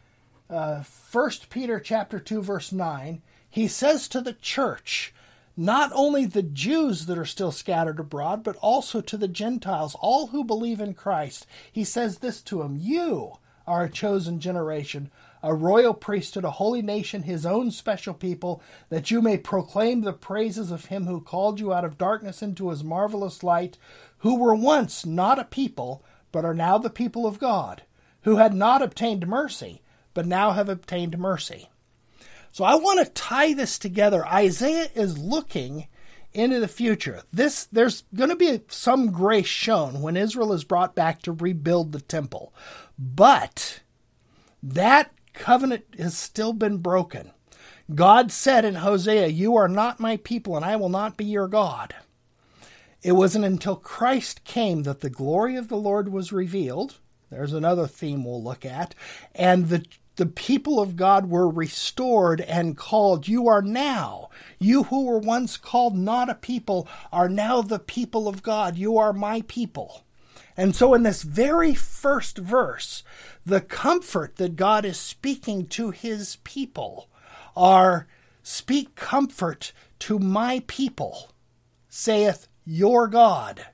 uh, 0.51 0.83
1 1.13 1.31
Peter 1.51 1.81
chapter 1.81 2.19
2 2.19 2.43
verse 2.43 2.73
9, 2.73 3.23
he 3.49 3.69
says 3.69 4.09
to 4.09 4.21
the 4.21 4.35
church, 4.35 5.13
not 5.57 5.91
only 5.93 6.25
the 6.25 6.43
Jews 6.43 7.07
that 7.07 7.19
are 7.19 7.25
still 7.25 7.51
scattered 7.51 7.99
abroad, 7.99 8.45
but 8.45 8.57
also 8.57 9.01
to 9.01 9.17
the 9.17 9.27
Gentiles, 9.27 9.97
all 9.99 10.29
who 10.29 10.45
believe 10.45 10.81
in 10.81 10.95
Christ. 10.95 11.47
He 11.73 11.83
says 11.83 12.19
this 12.19 12.41
to 12.43 12.59
them 12.59 12.77
You 12.79 13.39
are 13.67 13.83
a 13.83 13.91
chosen 13.91 14.39
generation, 14.39 15.11
a 15.43 15.53
royal 15.53 15.95
priesthood, 15.95 16.45
a 16.45 16.53
holy 16.53 16.81
nation, 16.81 17.25
his 17.25 17.45
own 17.45 17.73
special 17.73 18.15
people, 18.15 18.63
that 18.89 19.11
you 19.11 19.21
may 19.21 19.37
proclaim 19.37 20.03
the 20.03 20.13
praises 20.13 20.71
of 20.71 20.87
him 20.87 21.07
who 21.07 21.21
called 21.21 21.59
you 21.59 21.73
out 21.73 21.85
of 21.85 21.99
darkness 21.99 22.41
into 22.41 22.71
his 22.71 22.85
marvelous 22.85 23.43
light, 23.43 23.79
who 24.19 24.39
were 24.39 24.55
once 24.55 25.05
not 25.05 25.41
a 25.41 25.45
people 25.45 26.05
but 26.33 26.45
are 26.45 26.55
now 26.55 26.79
the 26.79 26.91
people 26.91 27.27
of 27.27 27.39
God, 27.39 27.83
who 28.23 28.37
had 28.37 28.55
not 28.55 28.83
obtained 28.83 29.27
mercy, 29.27 29.83
but 30.15 30.27
now 30.27 30.53
have 30.53 30.69
obtained 30.69 31.19
mercy. 31.19 31.71
So 32.51 32.65
I 32.65 32.75
want 32.75 33.05
to 33.05 33.13
tie 33.13 33.53
this 33.53 33.79
together. 33.79 34.27
Isaiah 34.27 34.89
is 34.95 35.19
looking 35.19 35.87
into 36.33 36.61
the 36.61 36.69
future. 36.69 37.23
This 37.33 37.67
there's 37.67 38.03
going 38.15 38.31
to 38.31 38.37
be 38.37 38.61
some 38.69 39.11
grace 39.13 39.47
shown 39.47 40.03
when 40.03 40.17
Israel 40.17 40.53
is 40.53 40.65
brought 40.65 40.95
back 40.95 41.23
to 41.23 41.33
rebuild 41.33 41.93
the 41.93 42.01
temple. 42.01 42.53
But 42.99 43.81
that 44.63 45.13
covenant 45.33 45.85
has 45.99 46.17
still 46.17 46.53
been 46.53 46.79
broken. 46.79 47.33
God 47.95 48.31
said 48.31 48.65
in 48.65 48.77
Hosea, 48.77 49.29
"You 49.29 49.57
are 49.57 49.69
not 49.69 50.01
my 50.01 50.19
people 50.19 50.57
and 50.57 50.65
I 50.65 50.77
will 50.77 50.91
not 50.91 51.17
be 51.17 51.25
your 51.25 51.49
God." 51.49 51.95
It 53.03 53.13
wasn't 53.13 53.45
until 53.45 53.77
Christ 53.77 54.45
came 54.45 54.83
that 54.83 55.01
the 55.01 55.11
glory 55.11 55.57
of 55.57 55.69
the 55.69 55.77
Lord 55.77 56.13
was 56.13 56.33
revealed. 56.33 56.97
There's 57.31 57.53
another 57.53 57.87
theme 57.87 58.25
we'll 58.25 58.43
look 58.43 58.65
at. 58.65 58.95
And 59.35 59.69
the, 59.69 59.85
the 60.17 60.27
people 60.27 60.81
of 60.81 60.97
God 60.97 61.31
were 61.31 61.49
restored 61.49 62.41
and 62.41 62.77
called. 62.77 63.29
You 63.29 63.47
are 63.47 63.63
now, 63.63 64.31
you 64.59 64.85
who 64.85 65.05
were 65.05 65.19
once 65.19 65.57
called 65.57 65.97
not 65.97 66.29
a 66.29 66.35
people, 66.35 66.89
are 67.13 67.29
now 67.29 67.63
the 67.63 67.79
people 67.79 68.27
of 68.27 68.43
God. 68.43 68.77
You 68.77 68.99
are 68.99 69.13
my 69.13 69.43
people. 69.43 70.05
And 70.57 70.75
so, 70.75 70.93
in 70.93 71.05
this 71.05 71.23
very 71.23 71.73
first 71.73 72.37
verse, 72.39 73.05
the 73.47 73.61
comfort 73.61 74.37
that 74.37 74.57
God 74.57 74.85
is 74.85 74.99
speaking 74.99 75.67
to 75.69 75.91
his 75.91 76.37
people 76.43 77.09
are 77.57 78.09
speak 78.43 78.97
comfort 78.97 79.73
to 80.01 80.19
my 80.19 80.65
people, 80.67 81.31
saith 81.89 82.49
your 82.69 83.09
God. 83.09 83.67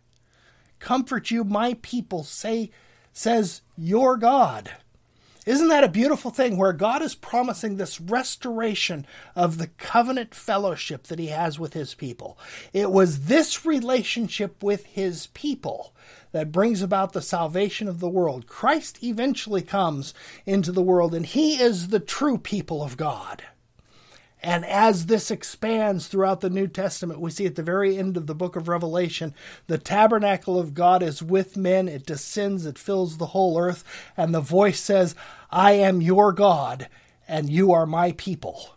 Comfort 0.79 1.31
you, 1.31 1.43
my 1.43 1.77
people, 1.83 2.23
say, 2.23 2.71
says 3.13 3.63
your 3.77 4.17
God. 4.17 4.71
Isn't 5.47 5.69
that 5.69 5.85
a 5.85 5.89
beautiful 5.89 6.31
thing 6.31 6.57
where 6.57 6.73
God 6.73 7.03
is 7.03 7.15
promising 7.15 7.77
this 7.77 8.01
restoration 8.01 9.05
of 9.35 9.59
the 9.59 9.67
covenant 9.67 10.35
fellowship 10.35 11.09
that 11.09 11.19
he 11.19 11.27
has 11.27 11.59
with 11.59 11.75
his 11.75 11.93
people? 11.95 12.39
It 12.73 12.93
was 12.93 13.27
this 13.27 13.67
relationship 13.67 14.63
with 14.63 14.87
his 14.87 15.27
people 15.29 15.93
that 16.31 16.53
brings 16.53 16.81
about 16.81 17.13
the 17.13 17.21
salvation 17.21 17.89
of 17.89 17.99
the 17.99 18.09
world. 18.09 18.47
Christ 18.47 19.03
eventually 19.03 19.63
comes 19.63 20.15
into 20.47 20.71
the 20.71 20.83
world, 20.83 21.15
and 21.15 21.27
he 21.27 21.61
is 21.61 21.89
the 21.89 22.01
true 22.01 22.39
people 22.39 22.83
of 22.83 22.97
God. 22.97 23.43
And 24.45 24.67
as 24.67 25.07
this 25.07 25.31
expands 25.31 26.07
throughout 26.07 26.43
the 26.43 26.51
New 26.51 26.69
Testament, 26.69 27.19
we 27.19 27.31
see 27.31 27.47
at 27.47 27.55
the 27.55 27.63
very 27.63 27.97
end 27.97 28.19
of 28.19 28.27
the 28.27 28.35
book 28.35 28.57
of 28.57 28.69
Revelation, 28.69 29.35
the 29.69 29.79
tabernacle 29.79 30.59
of 30.59 30.75
God 30.75 31.03
is 31.03 31.23
with 31.23 31.57
men. 31.57 31.89
It 31.89 32.05
descends, 32.05 32.67
it 32.67 32.79
fills 32.79 33.17
the 33.17 33.29
whole 33.29 33.59
earth. 33.59 33.85
And 34.19 34.35
the 34.35 34.43
voice 34.43 34.79
says, 34.79 35.15
I 35.51 35.73
am 35.73 36.03
your 36.03 36.31
God, 36.31 36.89
and 37.27 37.49
you 37.49 37.73
are 37.73 37.87
my 37.87 38.13
people. 38.13 38.75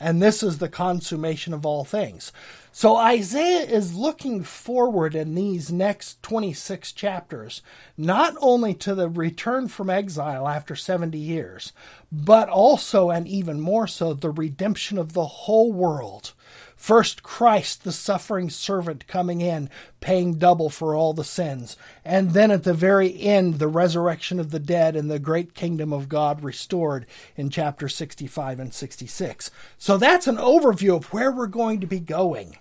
And 0.00 0.22
this 0.22 0.42
is 0.42 0.56
the 0.56 0.70
consummation 0.70 1.52
of 1.52 1.66
all 1.66 1.84
things. 1.84 2.32
So 2.74 2.96
Isaiah 2.96 3.66
is 3.66 3.94
looking 3.94 4.42
forward 4.42 5.14
in 5.14 5.34
these 5.34 5.70
next 5.70 6.22
26 6.22 6.92
chapters, 6.92 7.60
not 7.98 8.34
only 8.40 8.72
to 8.74 8.94
the 8.94 9.10
return 9.10 9.68
from 9.68 9.90
exile 9.90 10.48
after 10.48 10.74
70 10.74 11.18
years, 11.18 11.74
but 12.10 12.48
also, 12.48 13.10
and 13.10 13.28
even 13.28 13.60
more 13.60 13.86
so, 13.86 14.14
the 14.14 14.30
redemption 14.30 14.96
of 14.96 15.12
the 15.12 15.26
whole 15.26 15.70
world. 15.70 16.32
First, 16.74 17.22
Christ, 17.22 17.84
the 17.84 17.92
suffering 17.92 18.48
servant, 18.48 19.06
coming 19.06 19.42
in, 19.42 19.68
paying 20.00 20.38
double 20.38 20.70
for 20.70 20.96
all 20.96 21.12
the 21.12 21.24
sins. 21.24 21.76
And 22.06 22.30
then 22.30 22.50
at 22.50 22.64
the 22.64 22.74
very 22.74 23.20
end, 23.20 23.58
the 23.58 23.68
resurrection 23.68 24.40
of 24.40 24.50
the 24.50 24.58
dead 24.58 24.96
and 24.96 25.10
the 25.10 25.18
great 25.18 25.54
kingdom 25.54 25.92
of 25.92 26.08
God 26.08 26.42
restored 26.42 27.04
in 27.36 27.50
chapter 27.50 27.88
65 27.88 28.58
and 28.58 28.72
66. 28.72 29.50
So 29.76 29.98
that's 29.98 30.26
an 30.26 30.38
overview 30.38 30.96
of 30.96 31.12
where 31.12 31.30
we're 31.30 31.46
going 31.46 31.78
to 31.80 31.86
be 31.86 32.00
going 32.00 32.56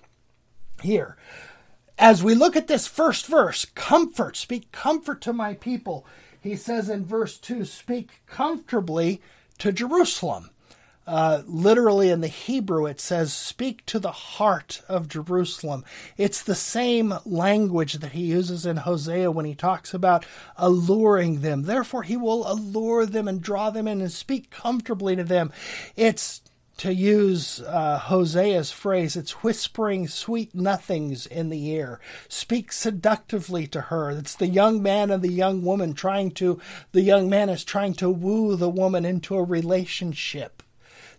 here. 0.82 1.18
As 1.98 2.24
we 2.24 2.34
look 2.34 2.56
at 2.56 2.68
this 2.68 2.88
first 2.88 3.28
verse, 3.28 3.66
comfort, 3.66 4.36
speak 4.36 4.72
comfort 4.72 5.22
to 5.22 5.34
my 5.34 5.54
people. 5.54 6.06
He 6.40 6.56
says 6.56 6.90
in 6.90 7.06
verse 7.06 7.38
2, 7.38 7.66
speak 7.66 8.22
comfortably 8.26 9.22
to 9.60 9.72
Jerusalem. 9.72 10.50
Uh, 11.08 11.42
literally 11.46 12.10
in 12.10 12.22
the 12.22 12.28
Hebrew, 12.28 12.86
it 12.86 13.00
says, 13.00 13.34
Speak 13.34 13.86
to 13.88 14.00
the 14.00 14.12
heart 14.12 14.82
of 14.88 15.08
Jerusalem. 15.08 15.84
It's 16.16 16.44
the 16.44 16.56
same 16.56 17.16
language 17.26 17.94
that 17.96 18.12
he 18.12 18.26
uses 18.26 18.66
in 18.66 18.78
Hosea 18.78 19.32
when 19.32 19.46
he 19.46 19.56
talks 19.56 19.94
about 19.94 20.26
alluring 20.58 21.42
them. 21.42 21.64
Therefore, 21.64 22.04
he 22.04 22.18
will 22.18 22.50
allure 22.50 23.06
them 23.06 23.28
and 23.28 23.42
draw 23.42 23.72
them 23.72 23.88
in 23.88 24.00
and 24.00 24.12
speak 24.12 24.52
comfortably 24.52 25.16
to 25.16 25.24
them. 25.24 25.52
It's 25.96 26.42
to 26.82 26.92
use 26.92 27.62
uh, 27.68 28.00
Hosea's 28.00 28.72
phrase, 28.72 29.16
it's 29.16 29.44
whispering 29.44 30.08
sweet 30.08 30.56
nothings 30.56 31.28
in 31.28 31.50
the 31.50 31.68
ear. 31.68 32.00
Speak 32.28 32.72
seductively 32.72 33.68
to 33.68 33.82
her. 33.82 34.10
It's 34.10 34.34
the 34.34 34.48
young 34.48 34.82
man 34.82 35.12
and 35.12 35.22
the 35.22 35.32
young 35.32 35.64
woman 35.64 35.94
trying 35.94 36.32
to, 36.32 36.60
the 36.92 37.04
young 37.04 37.30
man 37.30 37.50
is 37.50 37.64
trying 37.64 37.94
to 37.96 38.10
woo 38.10 38.56
the 38.56 38.68
woman 38.68 39.06
into 39.06 39.36
a 39.36 39.44
relationship. 39.44 40.64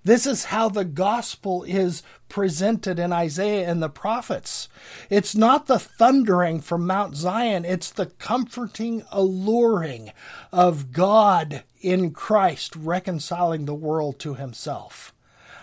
This 0.03 0.27
is 0.27 0.47
how 0.47 0.69
the 0.69 0.85
gospel 0.85 1.63
is 1.63 2.03
presented 2.29 2.99
in 2.99 3.13
Isaiah 3.13 3.71
and 3.71 3.81
the 3.81 3.89
prophets. 3.89 4.69
It's 5.11 5.37
not 5.37 5.69
the 5.69 5.79
thundering 5.79 6.61
from 6.61 6.89
Mount 6.89 7.15
Zion, 7.15 7.65
it's 7.65 7.93
the 7.93 8.07
comforting 8.07 9.05
alluring 9.13 10.11
of 10.51 10.91
God 10.91 11.63
in 11.81 12.11
Christ 12.11 12.75
reconciling 12.75 13.67
the 13.67 13.75
world 13.75 14.19
to 14.19 14.35
himself. 14.35 15.15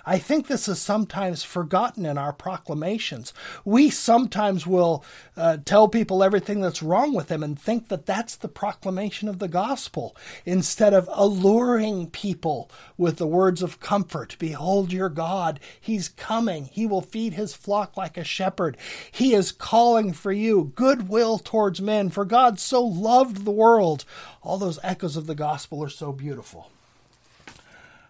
I 0.06 0.18
think 0.18 0.48
this 0.48 0.68
is 0.68 0.82
sometimes 0.82 1.44
forgotten 1.44 2.06
in 2.06 2.18
our 2.18 2.34
proclamations. 2.34 3.34
We 3.65 3.89
sometimes 3.89 4.65
will 4.65 5.03
uh, 5.36 5.58
tell 5.65 5.88
people 5.88 6.24
everything 6.24 6.62
that's 6.62 6.84
wrong 6.84 7.13
with 7.13 7.27
them 7.27 7.44
and 7.44 7.60
think 7.60 7.89
that 7.89 8.06
that's 8.06 8.36
the 8.36 8.48
proclamation 8.48 9.27
of 9.27 9.39
the 9.39 9.48
gospel 9.48 10.15
instead 10.46 10.94
of 10.94 11.10
alluring 11.12 12.10
people 12.10 12.70
with 12.98 13.18
the 13.18 13.27
words 13.27 13.62
of 13.62 13.79
comfort. 13.79 14.36
Behold 14.39 14.91
your 14.91 15.10
God. 15.10 15.60
He's 15.79 16.10
coming. 16.10 16.65
He 16.65 16.86
will 16.86 17.01
feed 17.01 17.34
his 17.34 17.53
flock 17.53 17.98
like 17.98 18.18
a 18.18 18.24
shepherd. 18.24 18.77
He 19.12 19.34
is 19.34 19.51
calling 19.51 20.13
for 20.13 20.32
you 20.32 20.72
goodwill 20.75 21.39
towards 21.39 21.82
men, 21.82 22.10
for 22.10 22.25
God 22.25 22.60
so 22.60 22.84
loved 22.84 23.46
the 23.46 23.51
world. 23.51 24.06
All 24.41 24.58
those 24.58 24.79
echoes 24.84 25.18
of 25.18 25.27
the 25.27 25.36
gospel 25.36 25.84
are 25.84 25.89
so 25.89 26.12
beautiful. 26.12 26.72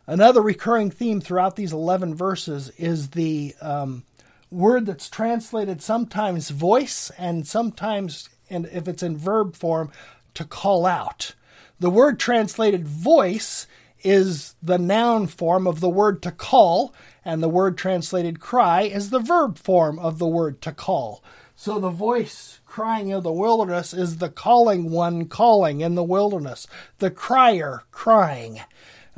Another 0.09 0.41
recurring 0.41 0.89
theme 0.89 1.21
throughout 1.21 1.55
these 1.55 1.71
11 1.71 2.15
verses 2.15 2.71
is 2.79 3.11
the 3.11 3.53
um, 3.61 4.05
word 4.49 4.87
that's 4.87 5.07
translated 5.07 5.83
sometimes 5.83 6.49
voice 6.49 7.11
and 7.15 7.45
sometimes, 7.45 8.27
and 8.49 8.65
if 8.73 8.87
it's 8.87 9.03
in 9.03 9.15
verb 9.15 9.55
form, 9.55 9.91
to 10.33 10.45
call 10.45 10.87
out. 10.87 11.35
The 11.79 11.91
word 11.91 12.19
translated 12.19 12.87
voice 12.87 13.67
is 14.01 14.55
the 14.63 14.79
noun 14.79 15.27
form 15.27 15.67
of 15.67 15.79
the 15.79 15.89
word 15.89 16.23
to 16.23 16.31
call, 16.31 16.91
and 17.23 17.43
the 17.43 17.47
word 17.47 17.77
translated 17.77 18.39
cry 18.39 18.81
is 18.81 19.11
the 19.11 19.19
verb 19.19 19.59
form 19.59 19.99
of 19.99 20.17
the 20.17 20.27
word 20.27 20.59
to 20.63 20.71
call. 20.71 21.23
So 21.55 21.77
the 21.77 21.91
voice 21.91 22.61
crying 22.65 23.09
in 23.09 23.21
the 23.21 23.31
wilderness 23.31 23.93
is 23.93 24.17
the 24.17 24.29
calling 24.29 24.89
one 24.89 25.27
calling 25.27 25.81
in 25.81 25.93
the 25.93 26.03
wilderness, 26.03 26.65
the 26.97 27.11
crier 27.11 27.83
crying 27.91 28.61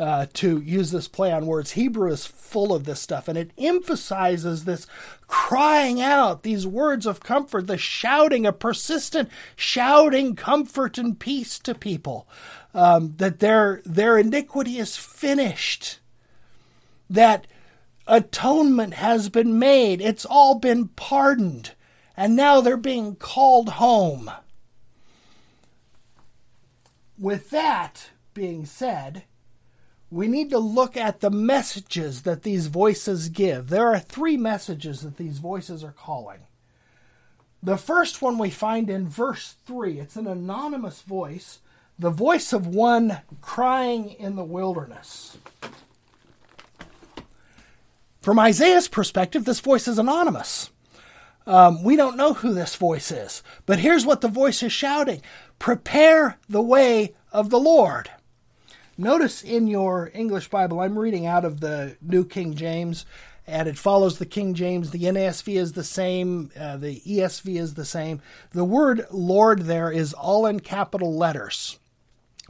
uh, 0.01 0.25
to 0.33 0.59
use 0.61 0.89
this 0.89 1.07
play 1.07 1.31
on 1.31 1.45
words. 1.45 1.71
Hebrew 1.71 2.11
is 2.11 2.25
full 2.25 2.73
of 2.73 2.85
this 2.85 2.99
stuff, 2.99 3.27
and 3.27 3.37
it 3.37 3.51
emphasizes 3.55 4.65
this 4.65 4.87
crying 5.27 6.01
out, 6.01 6.41
these 6.41 6.65
words 6.65 7.05
of 7.05 7.19
comfort, 7.19 7.67
the 7.67 7.77
shouting, 7.77 8.47
a 8.47 8.51
persistent 8.51 9.29
shouting 9.55 10.35
comfort 10.35 10.97
and 10.97 11.19
peace 11.19 11.59
to 11.59 11.75
people, 11.75 12.27
um, 12.73 13.13
that 13.17 13.39
their 13.39 13.83
their 13.85 14.17
iniquity 14.17 14.79
is 14.79 14.97
finished, 14.97 15.99
that 17.07 17.45
atonement 18.07 18.95
has 18.95 19.29
been 19.29 19.59
made, 19.59 20.01
it's 20.01 20.25
all 20.25 20.55
been 20.55 20.87
pardoned, 20.87 21.75
and 22.17 22.35
now 22.35 22.59
they're 22.59 22.75
being 22.75 23.15
called 23.15 23.69
home. 23.69 24.31
With 27.19 27.51
that 27.51 28.09
being 28.33 28.65
said, 28.65 29.25
we 30.11 30.27
need 30.27 30.49
to 30.49 30.59
look 30.59 30.97
at 30.97 31.21
the 31.21 31.31
messages 31.31 32.23
that 32.23 32.43
these 32.43 32.67
voices 32.67 33.29
give. 33.29 33.69
There 33.69 33.87
are 33.87 33.99
three 33.99 34.35
messages 34.35 35.01
that 35.01 35.15
these 35.15 35.37
voices 35.37 35.83
are 35.85 35.93
calling. 35.93 36.41
The 37.63 37.77
first 37.77 38.21
one 38.21 38.37
we 38.37 38.49
find 38.49 38.89
in 38.89 39.07
verse 39.07 39.55
3. 39.65 39.99
It's 39.99 40.17
an 40.17 40.27
anonymous 40.27 41.01
voice, 41.01 41.59
the 41.97 42.09
voice 42.09 42.51
of 42.51 42.67
one 42.67 43.21
crying 43.39 44.09
in 44.09 44.35
the 44.35 44.43
wilderness. 44.43 45.37
From 48.21 48.37
Isaiah's 48.37 48.89
perspective, 48.89 49.45
this 49.45 49.61
voice 49.61 49.87
is 49.87 49.97
anonymous. 49.97 50.71
Um, 51.47 51.83
we 51.83 51.95
don't 51.95 52.17
know 52.17 52.33
who 52.33 52.53
this 52.53 52.75
voice 52.75 53.11
is, 53.11 53.41
but 53.65 53.79
here's 53.79 54.05
what 54.05 54.21
the 54.21 54.27
voice 54.27 54.61
is 54.61 54.73
shouting 54.73 55.21
Prepare 55.57 56.37
the 56.49 56.61
way 56.61 57.15
of 57.31 57.49
the 57.49 57.59
Lord. 57.59 58.09
Notice 59.01 59.41
in 59.41 59.65
your 59.65 60.11
English 60.13 60.51
Bible, 60.51 60.79
I'm 60.79 60.95
reading 60.95 61.25
out 61.25 61.43
of 61.43 61.59
the 61.59 61.97
New 62.03 62.23
King 62.23 62.53
James, 62.53 63.03
and 63.47 63.67
it 63.67 63.75
follows 63.75 64.19
the 64.19 64.27
King 64.27 64.53
James. 64.53 64.91
The 64.91 65.05
NASV 65.05 65.55
is 65.55 65.71
the 65.71 65.83
same, 65.83 66.51
uh, 66.55 66.77
the 66.77 66.99
ESV 66.99 67.59
is 67.59 67.73
the 67.73 67.83
same. 67.83 68.21
The 68.51 68.63
word 68.63 69.07
Lord 69.09 69.63
there 69.63 69.89
is 69.89 70.13
all 70.13 70.45
in 70.45 70.59
capital 70.59 71.15
letters. 71.17 71.79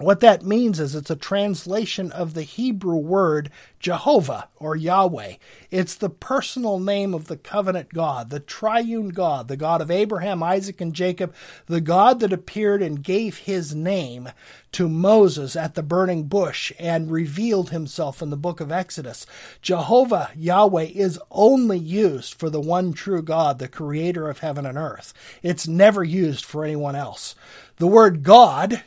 What 0.01 0.19
that 0.21 0.43
means 0.43 0.79
is 0.79 0.95
it's 0.95 1.11
a 1.11 1.15
translation 1.15 2.11
of 2.11 2.33
the 2.33 2.41
Hebrew 2.41 2.97
word 2.97 3.51
Jehovah 3.79 4.49
or 4.57 4.75
Yahweh. 4.75 5.35
It's 5.69 5.95
the 5.95 6.09
personal 6.09 6.79
name 6.79 7.13
of 7.13 7.27
the 7.27 7.37
covenant 7.37 7.93
God, 7.93 8.29
the 8.29 8.39
triune 8.39 9.09
God, 9.09 9.47
the 9.47 9.57
God 9.57 9.79
of 9.81 9.91
Abraham, 9.91 10.41
Isaac, 10.41 10.81
and 10.81 10.93
Jacob, 10.93 11.33
the 11.67 11.81
God 11.81 12.19
that 12.19 12.33
appeared 12.33 12.81
and 12.81 13.03
gave 13.03 13.39
his 13.39 13.75
name 13.75 14.29
to 14.71 14.89
Moses 14.89 15.55
at 15.55 15.75
the 15.75 15.83
burning 15.83 16.23
bush 16.23 16.71
and 16.79 17.11
revealed 17.11 17.69
himself 17.69 18.21
in 18.21 18.29
the 18.29 18.37
book 18.37 18.59
of 18.59 18.71
Exodus. 18.71 19.25
Jehovah, 19.61 20.31
Yahweh, 20.35 20.89
is 20.93 21.19
only 21.29 21.77
used 21.77 22.33
for 22.33 22.49
the 22.49 22.61
one 22.61 22.93
true 22.93 23.21
God, 23.21 23.59
the 23.59 23.67
creator 23.67 24.29
of 24.29 24.39
heaven 24.39 24.65
and 24.65 24.77
earth. 24.77 25.13
It's 25.43 25.67
never 25.67 26.03
used 26.03 26.45
for 26.45 26.63
anyone 26.63 26.95
else. 26.95 27.35
The 27.77 27.87
word 27.87 28.23
God 28.23 28.83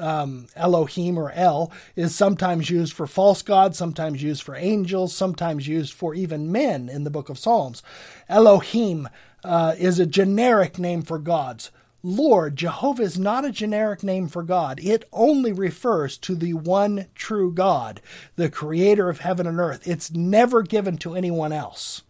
um, 0.00 0.46
Elohim 0.56 1.18
or 1.18 1.30
El 1.32 1.70
is 1.94 2.14
sometimes 2.14 2.70
used 2.70 2.92
for 2.92 3.06
false 3.06 3.42
gods, 3.42 3.78
sometimes 3.78 4.22
used 4.22 4.42
for 4.42 4.56
angels, 4.56 5.14
sometimes 5.14 5.68
used 5.68 5.92
for 5.92 6.14
even 6.14 6.50
men 6.50 6.88
in 6.88 7.04
the 7.04 7.10
book 7.10 7.28
of 7.28 7.38
Psalms. 7.38 7.82
Elohim 8.28 9.08
uh, 9.44 9.74
is 9.78 9.98
a 9.98 10.06
generic 10.06 10.78
name 10.78 11.02
for 11.02 11.18
gods. 11.18 11.70
Lord, 12.02 12.56
Jehovah 12.56 13.02
is 13.02 13.18
not 13.18 13.44
a 13.44 13.52
generic 13.52 14.02
name 14.02 14.26
for 14.28 14.42
God. 14.42 14.80
It 14.82 15.04
only 15.12 15.52
refers 15.52 16.16
to 16.18 16.34
the 16.34 16.54
one 16.54 17.06
true 17.14 17.52
God, 17.52 18.00
the 18.36 18.48
creator 18.48 19.10
of 19.10 19.20
heaven 19.20 19.46
and 19.46 19.60
earth. 19.60 19.86
It's 19.86 20.10
never 20.10 20.62
given 20.62 20.96
to 20.98 21.14
anyone 21.14 21.52
else. 21.52 22.02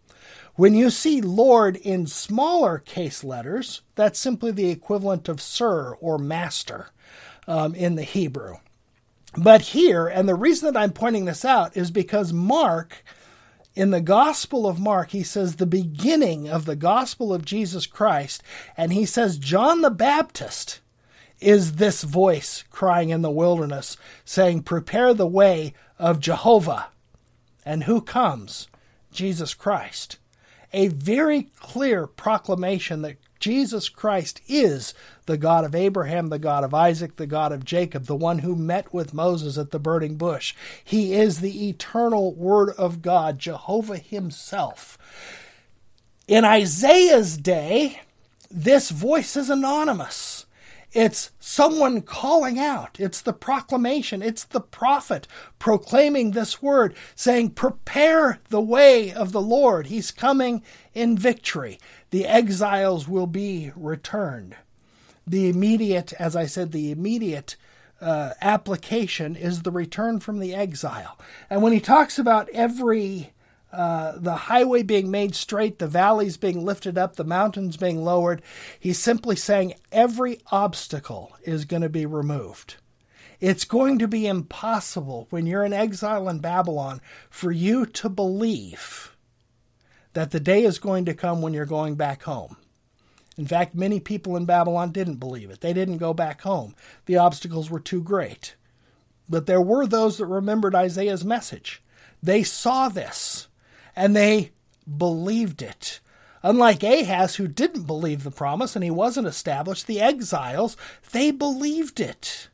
When 0.55 0.75
you 0.75 0.89
see 0.89 1.21
Lord 1.21 1.75
in 1.77 2.07
smaller 2.07 2.79
case 2.79 3.23
letters, 3.23 3.81
that's 3.95 4.19
simply 4.19 4.51
the 4.51 4.69
equivalent 4.69 5.27
of 5.27 5.41
Sir 5.41 5.95
or 5.99 6.17
Master 6.17 6.91
um, 7.47 7.75
in 7.75 7.95
the 7.95 8.03
Hebrew. 8.03 8.55
But 9.37 9.61
here, 9.61 10.07
and 10.07 10.27
the 10.27 10.35
reason 10.35 10.71
that 10.71 10.79
I'm 10.79 10.91
pointing 10.91 11.25
this 11.25 11.45
out 11.45 11.77
is 11.77 11.89
because 11.89 12.33
Mark, 12.33 13.03
in 13.75 13.91
the 13.91 14.01
Gospel 14.01 14.67
of 14.67 14.79
Mark, 14.79 15.11
he 15.11 15.23
says 15.23 15.55
the 15.55 15.65
beginning 15.65 16.49
of 16.49 16.65
the 16.65 16.75
Gospel 16.75 17.33
of 17.33 17.45
Jesus 17.45 17.85
Christ, 17.85 18.43
and 18.75 18.91
he 18.91 19.05
says 19.05 19.37
John 19.37 19.81
the 19.81 19.89
Baptist 19.89 20.81
is 21.39 21.73
this 21.73 22.03
voice 22.03 22.63
crying 22.69 23.09
in 23.09 23.21
the 23.21 23.31
wilderness, 23.31 23.97
saying, 24.23 24.63
Prepare 24.63 25.13
the 25.13 25.27
way 25.27 25.73
of 25.97 26.19
Jehovah. 26.19 26.89
And 27.65 27.83
who 27.85 28.01
comes? 28.01 28.67
Jesus 29.11 29.53
Christ. 29.53 30.17
A 30.73 30.87
very 30.89 31.43
clear 31.59 32.05
proclamation 32.05 33.01
that 33.01 33.17
Jesus 33.41 33.89
Christ 33.89 34.39
is 34.47 34.93
the 35.25 35.37
God 35.37 35.65
of 35.65 35.75
Abraham, 35.75 36.29
the 36.29 36.39
God 36.39 36.63
of 36.63 36.73
Isaac, 36.73 37.17
the 37.17 37.27
God 37.27 37.51
of 37.51 37.65
Jacob, 37.65 38.05
the 38.05 38.15
one 38.15 38.39
who 38.39 38.55
met 38.55 38.93
with 38.93 39.13
Moses 39.13 39.57
at 39.57 39.71
the 39.71 39.79
burning 39.79 40.15
bush. 40.15 40.55
He 40.83 41.13
is 41.13 41.41
the 41.41 41.67
eternal 41.67 42.33
Word 42.33 42.69
of 42.77 43.01
God, 43.01 43.39
Jehovah 43.39 43.97
Himself. 43.97 44.97
In 46.27 46.45
Isaiah's 46.45 47.35
day, 47.35 48.01
this 48.49 48.89
voice 48.89 49.35
is 49.35 49.49
anonymous. 49.49 50.40
It's 50.93 51.31
someone 51.39 52.01
calling 52.01 52.59
out. 52.59 52.97
It's 52.99 53.21
the 53.21 53.33
proclamation. 53.33 54.21
It's 54.21 54.43
the 54.43 54.59
prophet 54.59 55.27
proclaiming 55.57 56.31
this 56.31 56.61
word, 56.61 56.95
saying, 57.15 57.51
Prepare 57.51 58.39
the 58.49 58.61
way 58.61 59.13
of 59.13 59.31
the 59.31 59.41
Lord. 59.41 59.87
He's 59.87 60.11
coming 60.11 60.63
in 60.93 61.17
victory 61.17 61.79
the 62.11 62.27
exiles 62.27 63.07
will 63.07 63.27
be 63.27 63.71
returned. 63.75 64.55
The 65.25 65.49
immediate, 65.49 66.13
as 66.19 66.35
I 66.35 66.45
said, 66.45 66.71
the 66.71 66.91
immediate 66.91 67.55
uh, 67.99 68.31
application 68.41 69.35
is 69.35 69.61
the 69.61 69.71
return 69.71 70.19
from 70.19 70.39
the 70.39 70.53
exile. 70.53 71.17
And 71.49 71.61
when 71.61 71.73
he 71.73 71.79
talks 71.79 72.19
about 72.19 72.49
every 72.49 73.31
uh, 73.71 74.13
the 74.17 74.35
highway 74.35 74.83
being 74.83 75.09
made 75.09 75.35
straight, 75.35 75.79
the 75.79 75.87
valleys 75.87 76.37
being 76.37 76.65
lifted 76.65 76.97
up, 76.97 77.15
the 77.15 77.23
mountains 77.23 77.77
being 77.77 78.03
lowered. 78.03 78.41
He's 78.79 78.99
simply 78.99 79.35
saying 79.35 79.75
every 79.91 80.39
obstacle 80.51 81.31
is 81.43 81.65
going 81.65 81.81
to 81.81 81.89
be 81.89 82.05
removed. 82.05 82.75
It's 83.39 83.65
going 83.65 83.97
to 83.99 84.07
be 84.07 84.27
impossible 84.27 85.27
when 85.29 85.47
you're 85.47 85.65
in 85.65 85.73
exile 85.73 86.29
in 86.29 86.39
Babylon 86.39 87.01
for 87.29 87.51
you 87.51 87.85
to 87.87 88.09
believe 88.09 89.15
that 90.13 90.31
the 90.31 90.39
day 90.39 90.63
is 90.63 90.77
going 90.77 91.05
to 91.05 91.13
come 91.13 91.41
when 91.41 91.53
you're 91.53 91.65
going 91.65 91.95
back 91.95 92.23
home. 92.23 92.57
In 93.37 93.47
fact, 93.47 93.73
many 93.73 93.99
people 93.99 94.35
in 94.35 94.45
Babylon 94.45 94.91
didn't 94.91 95.15
believe 95.15 95.49
it. 95.49 95.61
They 95.61 95.73
didn't 95.73 95.97
go 95.97 96.13
back 96.13 96.41
home. 96.41 96.75
The 97.05 97.17
obstacles 97.17 97.69
were 97.69 97.79
too 97.79 98.03
great. 98.03 98.55
But 99.29 99.45
there 99.45 99.61
were 99.61 99.87
those 99.87 100.17
that 100.17 100.25
remembered 100.25 100.75
Isaiah's 100.75 101.23
message. 101.23 101.81
They 102.21 102.43
saw 102.43 102.89
this 102.89 103.47
and 103.95 104.15
they 104.15 104.51
believed 104.97 105.61
it. 105.61 105.99
Unlike 106.43 106.83
Ahaz, 106.83 107.35
who 107.35 107.47
didn't 107.47 107.83
believe 107.83 108.23
the 108.23 108.31
promise 108.31 108.75
and 108.75 108.83
he 108.83 108.91
wasn't 108.91 109.27
established, 109.27 109.87
the 109.87 110.01
exiles, 110.01 110.75
they 111.11 111.31
believed 111.31 111.99
it. 111.99 112.49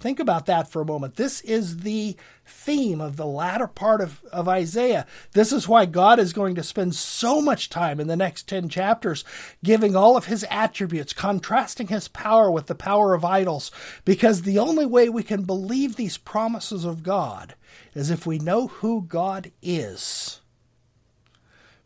Think 0.00 0.18
about 0.18 0.46
that 0.46 0.70
for 0.70 0.80
a 0.80 0.86
moment. 0.86 1.16
This 1.16 1.42
is 1.42 1.78
the 1.78 2.16
theme 2.46 3.02
of 3.02 3.16
the 3.16 3.26
latter 3.26 3.66
part 3.66 4.00
of, 4.00 4.24
of 4.32 4.48
Isaiah. 4.48 5.06
This 5.32 5.52
is 5.52 5.68
why 5.68 5.84
God 5.84 6.18
is 6.18 6.32
going 6.32 6.54
to 6.54 6.62
spend 6.62 6.94
so 6.94 7.42
much 7.42 7.68
time 7.68 8.00
in 8.00 8.06
the 8.06 8.16
next 8.16 8.48
10 8.48 8.70
chapters 8.70 9.24
giving 9.62 9.94
all 9.94 10.16
of 10.16 10.24
his 10.24 10.44
attributes, 10.50 11.12
contrasting 11.12 11.88
his 11.88 12.08
power 12.08 12.50
with 12.50 12.66
the 12.66 12.74
power 12.74 13.12
of 13.12 13.26
idols, 13.26 13.70
because 14.06 14.42
the 14.42 14.58
only 14.58 14.86
way 14.86 15.10
we 15.10 15.22
can 15.22 15.42
believe 15.42 15.96
these 15.96 16.16
promises 16.16 16.86
of 16.86 17.02
God 17.02 17.54
is 17.94 18.10
if 18.10 18.26
we 18.26 18.38
know 18.38 18.68
who 18.68 19.02
God 19.02 19.52
is. 19.60 20.40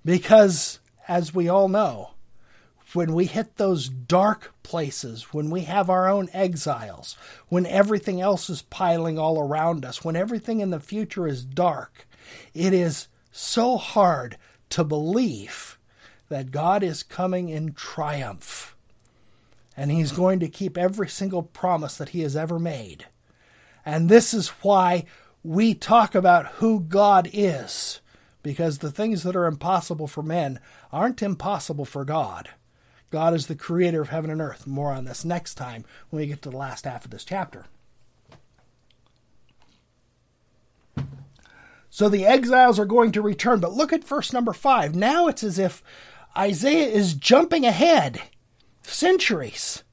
Because, 0.05 0.79
as 1.09 1.35
we 1.35 1.49
all 1.49 1.69
know, 1.69 2.11
when 2.93 3.13
we 3.13 3.25
hit 3.25 3.57
those 3.57 3.89
dark 3.89 4.54
places, 4.65 5.33
when 5.33 5.51
we 5.51 5.61
have 5.61 5.89
our 5.89 6.09
own 6.09 6.29
exiles, 6.33 7.17
when 7.49 7.67
everything 7.67 8.21
else 8.21 8.51
is 8.51 8.63
piling 8.63 9.17
all 9.17 9.39
around 9.39 9.85
us, 9.85 10.05
when 10.05 10.17
everything 10.17 10.59
in 10.59 10.71
the 10.71 10.81
future 10.81 11.29
is 11.29 11.45
dark, 11.45 12.09
it 12.53 12.73
is 12.73 13.07
so 13.31 13.77
hard 13.77 14.37
to 14.71 14.83
believe 14.83 15.79
that 16.29 16.51
God 16.51 16.83
is 16.83 17.05
coming 17.05 17.49
in 17.49 17.75
triumph. 17.75 18.75
And 19.77 19.93
He's 19.93 20.13
going 20.13 20.41
to 20.41 20.49
keep 20.49 20.77
every 20.77 21.09
single 21.09 21.43
promise 21.43 21.97
that 21.99 22.09
He 22.09 22.23
has 22.23 22.35
ever 22.35 22.59
made. 22.59 23.07
And 23.87 24.09
this 24.09 24.35
is 24.35 24.49
why 24.49 25.05
we 25.45 25.75
talk 25.75 26.15
about 26.15 26.47
who 26.55 26.81
God 26.81 27.29
is, 27.33 28.01
because 28.43 28.79
the 28.79 28.91
things 28.91 29.23
that 29.23 29.37
are 29.37 29.47
impossible 29.47 30.07
for 30.07 30.23
men 30.23 30.59
aren't 30.91 31.23
impossible 31.23 31.85
for 31.85 32.05
God. 32.05 32.51
God 33.11 33.35
is 33.35 33.47
the 33.47 33.55
creator 33.55 34.01
of 34.01 34.09
heaven 34.09 34.31
and 34.31 34.41
earth. 34.41 34.67
More 34.67 34.93
on 34.93 35.05
this 35.05 35.25
next 35.25 35.55
time 35.55 35.85
when 36.11 36.21
we 36.21 36.27
get 36.27 36.43
to 36.43 36.51
the 36.51 36.57
last 36.57 36.85
half 36.85 37.05
of 37.05 37.11
this 37.11 37.25
chapter. 37.25 37.67
So 41.91 42.09
the 42.09 42.27
exiles 42.27 42.81
are 42.81 42.87
going 42.87 43.13
to 43.13 43.23
return. 43.23 43.61
But 43.61 43.73
look 43.73 43.93
at 43.93 44.03
verse 44.03 44.33
number 44.33 44.53
five. 44.53 44.97
Now 44.97 45.29
it's 45.29 45.45
as 45.45 45.61
if 45.61 45.81
Isaiah 46.37 46.89
is 46.89 47.15
jumping 47.15 47.65
ahead 47.65 48.21
centuries. 48.83 49.85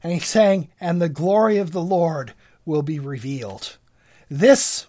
And 0.00 0.12
he's 0.12 0.26
saying, 0.26 0.68
And 0.80 1.02
the 1.02 1.08
glory 1.08 1.58
of 1.58 1.72
the 1.72 1.82
Lord 1.82 2.32
will 2.64 2.82
be 2.82 3.00
revealed. 3.00 3.76
This, 4.30 4.86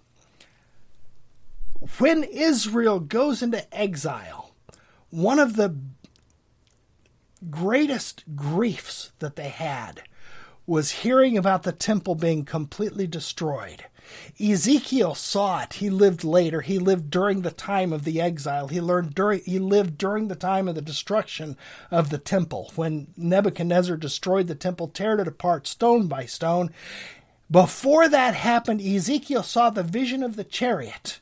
when 1.98 2.24
Israel 2.24 3.00
goes 3.00 3.42
into 3.42 3.74
exile, 3.76 4.54
one 5.10 5.40
of 5.40 5.56
the 5.56 5.76
greatest 7.50 8.24
griefs 8.36 9.12
that 9.20 9.36
they 9.36 9.50
had 9.50 10.04
was 10.66 10.92
hearing 10.92 11.38
about 11.38 11.64
the 11.64 11.72
temple 11.72 12.16
being 12.16 12.46
completely 12.46 13.08
destroyed. 13.08 13.86
Ezekiel 14.40 15.16
saw 15.16 15.62
it. 15.62 15.74
He 15.74 15.90
lived 15.90 16.24
later. 16.24 16.62
He 16.62 16.80
lived 16.80 17.10
during 17.10 17.42
the 17.42 17.52
time 17.52 17.94
of 17.94 18.04
the 18.04 18.20
exile. 18.22 18.68
He 18.68 18.82
learned 18.82 19.14
during 19.16 19.42
he 19.46 19.60
lived 19.60 19.98
during 19.98 20.28
the 20.28 20.36
time 20.36 20.68
of 20.68 20.76
the 20.76 20.82
destruction 20.82 21.58
of 21.92 22.10
the 22.10 22.18
temple 22.18 22.72
when 22.76 23.08
Nebuchadnezzar 23.18 23.98
destroyed 23.98 24.48
the 24.48 24.56
temple, 24.56 24.88
teared 24.88 25.20
it 25.20 25.28
apart 25.28 25.68
stone 25.68 26.08
by 26.08 26.26
stone. 26.26 26.72
Before 27.52 28.08
that 28.08 28.36
happened, 28.36 28.82
Ezekiel 28.82 29.44
saw 29.44 29.70
the 29.70 29.84
vision 29.84 30.24
of 30.24 30.36
the 30.36 30.44
chariot 30.44 31.20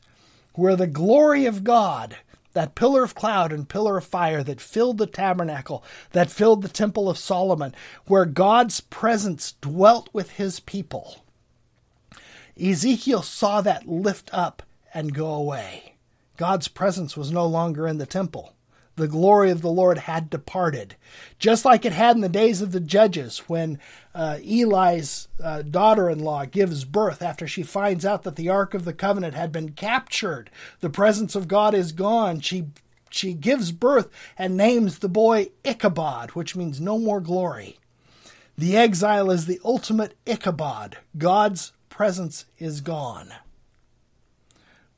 where 0.54 0.76
the 0.76 0.86
glory 0.86 1.46
of 1.46 1.64
God 1.64 2.16
that 2.58 2.74
pillar 2.74 3.04
of 3.04 3.14
cloud 3.14 3.52
and 3.52 3.68
pillar 3.68 3.98
of 3.98 4.04
fire 4.04 4.42
that 4.42 4.60
filled 4.60 4.98
the 4.98 5.06
tabernacle, 5.06 5.84
that 6.10 6.28
filled 6.28 6.60
the 6.60 6.68
temple 6.68 7.08
of 7.08 7.16
Solomon, 7.16 7.72
where 8.06 8.24
God's 8.24 8.80
presence 8.80 9.52
dwelt 9.60 10.08
with 10.12 10.32
his 10.32 10.58
people. 10.58 11.24
Ezekiel 12.60 13.22
saw 13.22 13.60
that 13.60 13.86
lift 13.86 14.28
up 14.32 14.64
and 14.92 15.14
go 15.14 15.32
away. 15.32 15.94
God's 16.36 16.66
presence 16.66 17.16
was 17.16 17.30
no 17.30 17.46
longer 17.46 17.86
in 17.86 17.98
the 17.98 18.06
temple 18.06 18.52
the 18.98 19.08
glory 19.08 19.50
of 19.50 19.62
the 19.62 19.70
Lord 19.70 19.98
had 19.98 20.28
departed. 20.28 20.96
Just 21.38 21.64
like 21.64 21.84
it 21.84 21.92
had 21.92 22.16
in 22.16 22.22
the 22.22 22.28
days 22.28 22.60
of 22.60 22.72
the 22.72 22.80
judges 22.80 23.38
when 23.48 23.78
uh, 24.14 24.38
Eli's 24.42 25.28
uh, 25.42 25.62
daughter 25.62 26.10
in 26.10 26.18
law 26.18 26.44
gives 26.44 26.84
birth 26.84 27.22
after 27.22 27.46
she 27.46 27.62
finds 27.62 28.04
out 28.04 28.24
that 28.24 28.36
the 28.36 28.48
Ark 28.48 28.74
of 28.74 28.84
the 28.84 28.92
Covenant 28.92 29.34
had 29.34 29.50
been 29.52 29.70
captured. 29.70 30.50
The 30.80 30.90
presence 30.90 31.34
of 31.34 31.48
God 31.48 31.74
is 31.74 31.92
gone. 31.92 32.40
She 32.40 32.66
she 33.10 33.32
gives 33.32 33.72
birth 33.72 34.10
and 34.36 34.54
names 34.54 34.98
the 34.98 35.08
boy 35.08 35.48
Ichabod, 35.64 36.32
which 36.32 36.54
means 36.54 36.78
no 36.78 36.98
more 36.98 37.22
glory. 37.22 37.78
The 38.58 38.76
exile 38.76 39.30
is 39.30 39.46
the 39.46 39.60
ultimate 39.64 40.14
Ichabod. 40.26 40.98
God's 41.16 41.72
presence 41.88 42.44
is 42.58 42.80
gone. 42.82 43.32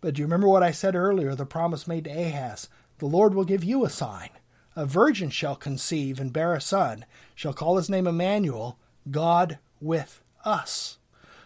But 0.01 0.15
do 0.15 0.21
you 0.21 0.27
remember 0.27 0.49
what 0.49 0.63
I 0.63 0.71
said 0.71 0.97
earlier, 0.97 1.35
the 1.35 1.47
promise 1.47 1.87
made 1.87 2.05
to 2.05 2.11
Ahaz? 2.11 2.69
The 3.01 3.07
Lord 3.07 3.33
will 3.33 3.47
give 3.47 3.65
you 3.65 3.87
a 3.87 3.91
sign. 3.91 4.29
A 4.77 4.85
virgin 4.85 5.31
shall 5.31 5.57
conceive 5.57 6.21
and 6.21 6.35
bear 6.35 6.53
a 6.55 6.61
son, 6.61 7.07
shall 7.35 7.55
call 7.55 7.79
his 7.79 7.89
name 7.89 8.07
Emmanuel, 8.07 8.77
God 9.11 9.59
with 9.81 10.23
us. 10.45 10.99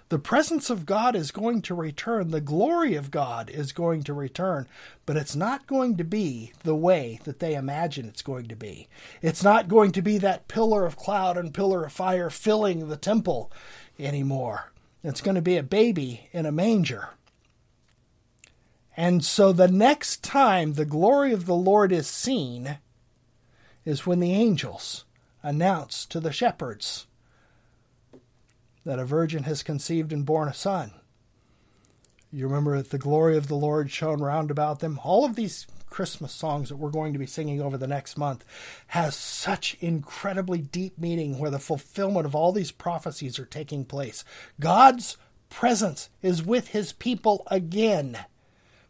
The 0.09 0.19
presence 0.19 0.69
of 0.69 0.85
God 0.85 1.15
is 1.15 1.31
going 1.31 1.63
to 1.63 1.75
return. 1.75 2.33
The 2.33 2.41
glory 2.41 2.97
of 2.97 3.13
God 3.13 3.51
is 3.51 3.71
going 3.71 4.03
to 4.03 4.13
return, 4.13 4.67
but 5.07 5.17
it's 5.17 5.37
not 5.37 5.69
going 5.69 5.97
to 5.97 6.05
be 6.05 6.53
the 6.65 6.75
way 6.75 7.21
that 7.23 7.39
they 7.39 7.55
imagine 7.55 8.09
it's 8.09 8.21
going 8.21 8.49
to 8.49 8.57
be. 8.57 8.89
It's 9.23 9.45
not 9.45 9.69
going 9.69 9.93
to 9.93 10.03
be 10.03 10.19
that 10.19 10.49
pillar 10.49 10.85
of 10.85 10.97
cloud 10.97 11.37
and 11.37 11.55
pillar 11.55 11.85
of 11.85 11.93
fire 11.93 12.31
filling 12.31 12.89
the 12.89 12.97
temple 12.97 13.53
anymore. 13.97 14.73
It's 15.05 15.21
going 15.21 15.37
to 15.37 15.43
be 15.43 15.57
a 15.57 15.63
baby 15.63 16.29
in 16.33 16.47
a 16.47 16.53
manger. 16.53 17.11
And 18.97 19.25
so 19.25 19.53
the 19.53 19.69
next 19.69 20.23
time 20.23 20.75
the 20.75 20.85
glory 20.85 21.33
of 21.33 21.47
the 21.47 21.55
Lord 21.55 21.93
is 21.93 22.07
seen 22.07 22.79
is 23.85 24.07
when 24.07 24.21
the 24.21 24.33
angels 24.33 25.05
announce 25.43 26.07
to 26.07 26.21
the 26.21 26.33
shepherds 26.33 27.07
that 28.85 28.99
a 28.99 29.05
virgin 29.05 29.45
has 29.45 29.63
conceived 29.63 30.13
and 30.13 30.25
borne 30.25 30.49
a 30.49 30.55
son. 30.55 30.93
You 32.33 32.47
remember 32.47 32.77
that 32.77 32.91
the 32.91 32.99
glory 32.99 33.37
of 33.37 33.49
the 33.49 33.55
Lord 33.55 33.91
shone 33.91 34.21
round 34.21 34.51
about 34.51 34.81
them. 34.81 35.01
All 35.05 35.25
of 35.25 35.37
these 35.37 35.67
Christmas 35.89 36.33
songs 36.33 36.69
that 36.69 36.77
we're 36.77 36.91
going 36.91 37.13
to 37.13 37.19
be 37.19 37.27
singing 37.27 37.63
over 37.63 37.79
the 37.79 37.87
next 37.87 38.19
month 38.19 38.45
has 38.89 39.15
such 39.15 39.77
incredibly 39.81 40.59
deep 40.59 40.99
meaning 40.99 41.39
where 41.39 41.51
the 41.51 41.61
fulfillment 41.61 42.27
of 42.27 42.35
all 42.35 42.51
these 42.51 42.73
prophecies 42.73 43.39
are 43.39 43.45
taking 43.45 43.85
place. 43.85 44.25
God's 44.59 45.17
presence 45.49 46.11
is 46.21 46.43
with 46.43 46.69
his 46.69 46.93
people 46.93 47.47
again. 47.47 48.19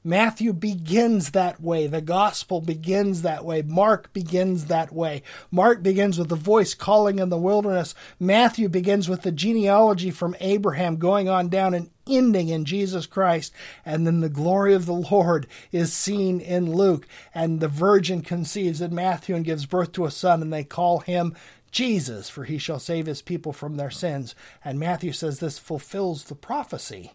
Matthew 0.07 0.53
begins 0.53 1.31
that 1.31 1.63
way. 1.63 1.87
The 1.87 2.03
gospel 2.03 2.61
begins 2.61 3.23
that 3.23 3.43
way. 3.43 3.63
Mark 3.63 4.13
begins 4.13 4.67
that 4.67 4.93
way. 4.93 5.23
Mark 5.51 5.83
begins 5.83 6.19
with 6.19 6.29
the 6.29 6.37
voice 6.37 6.75
calling 6.75 7.19
in 7.19 7.31
the 7.31 7.39
wilderness. 7.39 7.95
Matthew 8.21 8.69
begins 8.69 9.09
with 9.09 9.23
the 9.23 9.33
genealogy 9.33 10.11
from 10.11 10.37
Abraham 10.41 10.97
going 10.97 11.31
on 11.31 11.49
down 11.49 11.73
and 11.73 11.89
ending 12.07 12.51
in 12.51 12.67
Jesus 12.67 13.07
Christ. 13.07 13.55
And 13.83 14.07
then 14.07 14.21
the 14.21 14.29
glory 14.29 14.75
of 14.75 14.85
the 14.85 14.93
Lord 14.93 15.47
is 15.73 15.95
seen 15.95 16.39
in 16.39 16.75
Luke. 16.75 17.09
And 17.35 17.61
the 17.61 17.69
virgin 17.69 18.21
conceives 18.21 18.83
in 18.83 18.95
Matthew 18.95 19.35
and 19.35 19.45
gives 19.45 19.65
birth 19.65 19.93
to 19.93 20.05
a 20.05 20.11
son, 20.11 20.43
and 20.43 20.53
they 20.53 20.65
call 20.65 20.99
him 20.99 21.35
Jesus, 21.71 22.29
for 22.29 22.45
he 22.45 22.59
shall 22.59 22.79
save 22.79 23.07
his 23.07 23.23
people 23.23 23.55
from 23.55 23.79
their 23.79 23.91
sins. 23.91 24.35
And 24.63 24.79
Matthew 24.79 25.13
says 25.13 25.41
this 25.41 25.59
fulfills 25.59 26.25
the 26.25 26.35
prophecy 26.35 27.15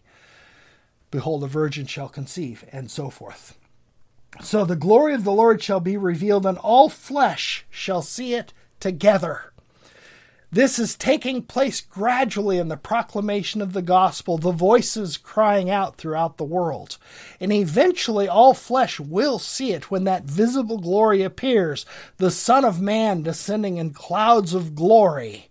Behold, 1.10 1.42
a 1.44 1.46
virgin 1.46 1.86
shall 1.86 2.08
conceive, 2.08 2.64
and 2.72 2.90
so 2.90 3.10
forth. 3.10 3.58
So 4.42 4.64
the 4.64 4.76
glory 4.76 5.14
of 5.14 5.24
the 5.24 5.32
Lord 5.32 5.62
shall 5.62 5.80
be 5.80 5.96
revealed, 5.96 6.46
and 6.46 6.58
all 6.58 6.88
flesh 6.88 7.66
shall 7.70 8.02
see 8.02 8.34
it 8.34 8.52
together. 8.78 9.52
This 10.52 10.80
is 10.80 10.96
taking 10.96 11.42
place 11.42 11.80
gradually 11.80 12.58
in 12.58 12.66
the 12.66 12.76
proclamation 12.76 13.62
of 13.62 13.72
the 13.72 13.82
gospel, 13.82 14.36
the 14.36 14.50
voices 14.50 15.16
crying 15.16 15.70
out 15.70 15.96
throughout 15.96 16.38
the 16.38 16.44
world. 16.44 16.98
And 17.38 17.52
eventually 17.52 18.26
all 18.26 18.52
flesh 18.52 18.98
will 18.98 19.38
see 19.38 19.72
it 19.72 19.92
when 19.92 20.02
that 20.04 20.24
visible 20.24 20.78
glory 20.78 21.22
appears, 21.22 21.86
the 22.16 22.32
Son 22.32 22.64
of 22.64 22.80
Man 22.80 23.22
descending 23.22 23.76
in 23.76 23.90
clouds 23.90 24.52
of 24.52 24.74
glory. 24.74 25.49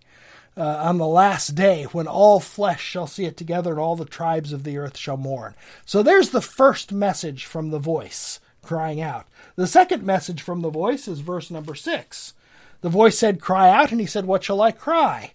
Uh, 0.60 0.76
on 0.84 0.98
the 0.98 1.06
last 1.06 1.54
day 1.54 1.84
when 1.84 2.06
all 2.06 2.38
flesh 2.38 2.82
shall 2.82 3.06
see 3.06 3.24
it 3.24 3.34
together 3.34 3.70
and 3.70 3.80
all 3.80 3.96
the 3.96 4.04
tribes 4.04 4.52
of 4.52 4.62
the 4.62 4.76
earth 4.76 4.98
shall 4.98 5.16
mourn. 5.16 5.54
So 5.86 6.02
there's 6.02 6.30
the 6.30 6.42
first 6.42 6.92
message 6.92 7.46
from 7.46 7.70
the 7.70 7.78
voice 7.78 8.40
crying 8.60 9.00
out. 9.00 9.26
The 9.56 9.66
second 9.66 10.02
message 10.02 10.42
from 10.42 10.60
the 10.60 10.68
voice 10.68 11.08
is 11.08 11.20
verse 11.20 11.50
number 11.50 11.74
six. 11.74 12.34
The 12.82 12.90
voice 12.90 13.18
said, 13.18 13.40
Cry 13.40 13.70
out, 13.70 13.90
and 13.90 14.02
he 14.02 14.06
said, 14.06 14.26
What 14.26 14.44
shall 14.44 14.60
I 14.60 14.70
cry? 14.70 15.32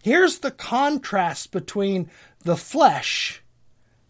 Here's 0.00 0.38
the 0.38 0.52
contrast 0.52 1.50
between 1.50 2.08
the 2.44 2.56
flesh 2.56 3.42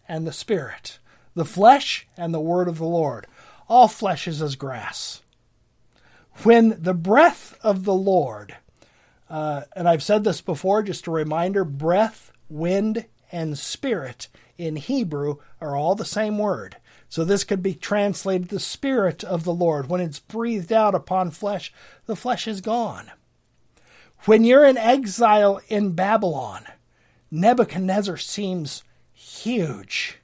and 0.07 0.27
the 0.27 0.31
spirit. 0.31 0.99
The 1.33 1.45
flesh 1.45 2.07
and 2.15 2.31
the 2.31 2.39
word 2.39 2.67
of 2.67 2.77
the 2.77 2.85
Lord. 2.85 3.25
All 3.67 3.87
flesh 3.87 4.27
is 4.27 4.39
as 4.39 4.55
grass. 4.55 5.23
When 6.43 6.79
the 6.79 6.93
breath 6.93 7.57
of 7.63 7.85
the 7.85 7.93
Lord, 7.95 8.57
uh, 9.29 9.61
and 9.75 9.87
I've 9.87 10.03
said 10.03 10.23
this 10.23 10.41
before, 10.41 10.83
just 10.83 11.07
a 11.07 11.11
reminder 11.11 11.63
breath, 11.63 12.31
wind, 12.49 13.05
and 13.31 13.57
spirit 13.57 14.27
in 14.57 14.75
Hebrew 14.75 15.37
are 15.61 15.75
all 15.75 15.95
the 15.95 16.05
same 16.05 16.37
word. 16.37 16.77
So 17.07 17.23
this 17.23 17.43
could 17.43 17.63
be 17.63 17.73
translated 17.73 18.49
the 18.49 18.59
Spirit 18.59 19.23
of 19.23 19.43
the 19.43 19.53
Lord. 19.53 19.89
When 19.89 19.99
it's 19.99 20.19
breathed 20.19 20.71
out 20.71 20.93
upon 20.93 21.31
flesh, 21.31 21.73
the 22.05 22.15
flesh 22.15 22.47
is 22.47 22.61
gone. 22.61 23.11
When 24.25 24.43
you're 24.43 24.65
in 24.65 24.77
exile 24.77 25.59
in 25.69 25.93
Babylon, 25.93 26.65
Nebuchadnezzar 27.31 28.17
seems 28.17 28.83
huge. 29.11 30.19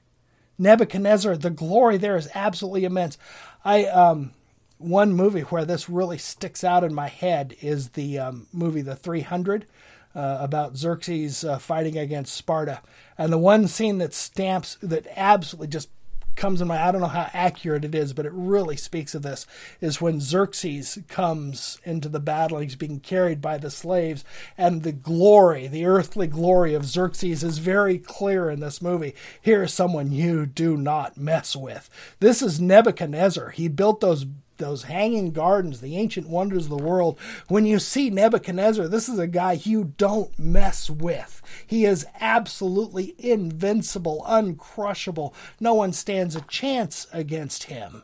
Nebuchadnezzar, 0.58 1.36
the 1.36 1.50
glory 1.50 1.96
there 1.96 2.16
is 2.16 2.28
absolutely 2.34 2.84
immense. 2.84 3.18
I 3.64 3.86
um, 3.86 4.32
one 4.78 5.12
movie 5.12 5.42
where 5.42 5.64
this 5.64 5.88
really 5.88 6.18
sticks 6.18 6.62
out 6.62 6.84
in 6.84 6.94
my 6.94 7.08
head 7.08 7.56
is 7.60 7.90
the 7.90 8.18
um, 8.18 8.46
movie 8.52 8.82
The 8.82 8.96
300 8.96 9.66
uh, 10.14 10.38
about 10.40 10.76
Xerxes 10.76 11.44
uh, 11.44 11.58
fighting 11.58 11.98
against 11.98 12.34
Sparta, 12.34 12.80
and 13.18 13.32
the 13.32 13.38
one 13.38 13.68
scene 13.68 13.98
that 13.98 14.14
stamps 14.14 14.78
that 14.82 15.06
absolutely 15.14 15.68
just 15.68 15.90
comes 16.36 16.60
in 16.60 16.68
my 16.68 16.80
I 16.80 16.92
don't 16.92 17.00
know 17.00 17.06
how 17.06 17.28
accurate 17.32 17.84
it 17.84 17.94
is, 17.94 18.12
but 18.12 18.26
it 18.26 18.32
really 18.32 18.76
speaks 18.76 19.14
of 19.14 19.22
this 19.22 19.46
is 19.80 20.00
when 20.00 20.20
Xerxes 20.20 20.98
comes 21.08 21.80
into 21.84 22.08
the 22.08 22.20
battle, 22.20 22.58
he's 22.58 22.76
being 22.76 23.00
carried 23.00 23.40
by 23.40 23.58
the 23.58 23.70
slaves, 23.70 24.24
and 24.56 24.82
the 24.82 24.92
glory, 24.92 25.66
the 25.66 25.86
earthly 25.86 26.26
glory 26.26 26.74
of 26.74 26.84
Xerxes 26.84 27.42
is 27.42 27.58
very 27.58 27.98
clear 27.98 28.50
in 28.50 28.60
this 28.60 28.80
movie. 28.80 29.14
Here 29.40 29.64
is 29.64 29.72
someone 29.72 30.12
you 30.12 30.46
do 30.46 30.76
not 30.76 31.16
mess 31.16 31.56
with. 31.56 31.90
This 32.20 32.42
is 32.42 32.60
Nebuchadnezzar. 32.60 33.50
He 33.50 33.68
built 33.68 34.00
those 34.00 34.26
those 34.58 34.84
hanging 34.84 35.32
gardens, 35.32 35.80
the 35.80 35.96
ancient 35.96 36.28
wonders 36.28 36.64
of 36.64 36.70
the 36.70 36.84
world. 36.84 37.18
When 37.48 37.66
you 37.66 37.78
see 37.78 38.10
Nebuchadnezzar, 38.10 38.88
this 38.88 39.08
is 39.08 39.18
a 39.18 39.26
guy 39.26 39.52
you 39.52 39.92
don't 39.96 40.38
mess 40.38 40.90
with. 40.90 41.42
He 41.66 41.84
is 41.84 42.06
absolutely 42.20 43.14
invincible, 43.18 44.24
uncrushable. 44.26 45.34
No 45.60 45.74
one 45.74 45.92
stands 45.92 46.36
a 46.36 46.40
chance 46.42 47.06
against 47.12 47.64
him. 47.64 48.02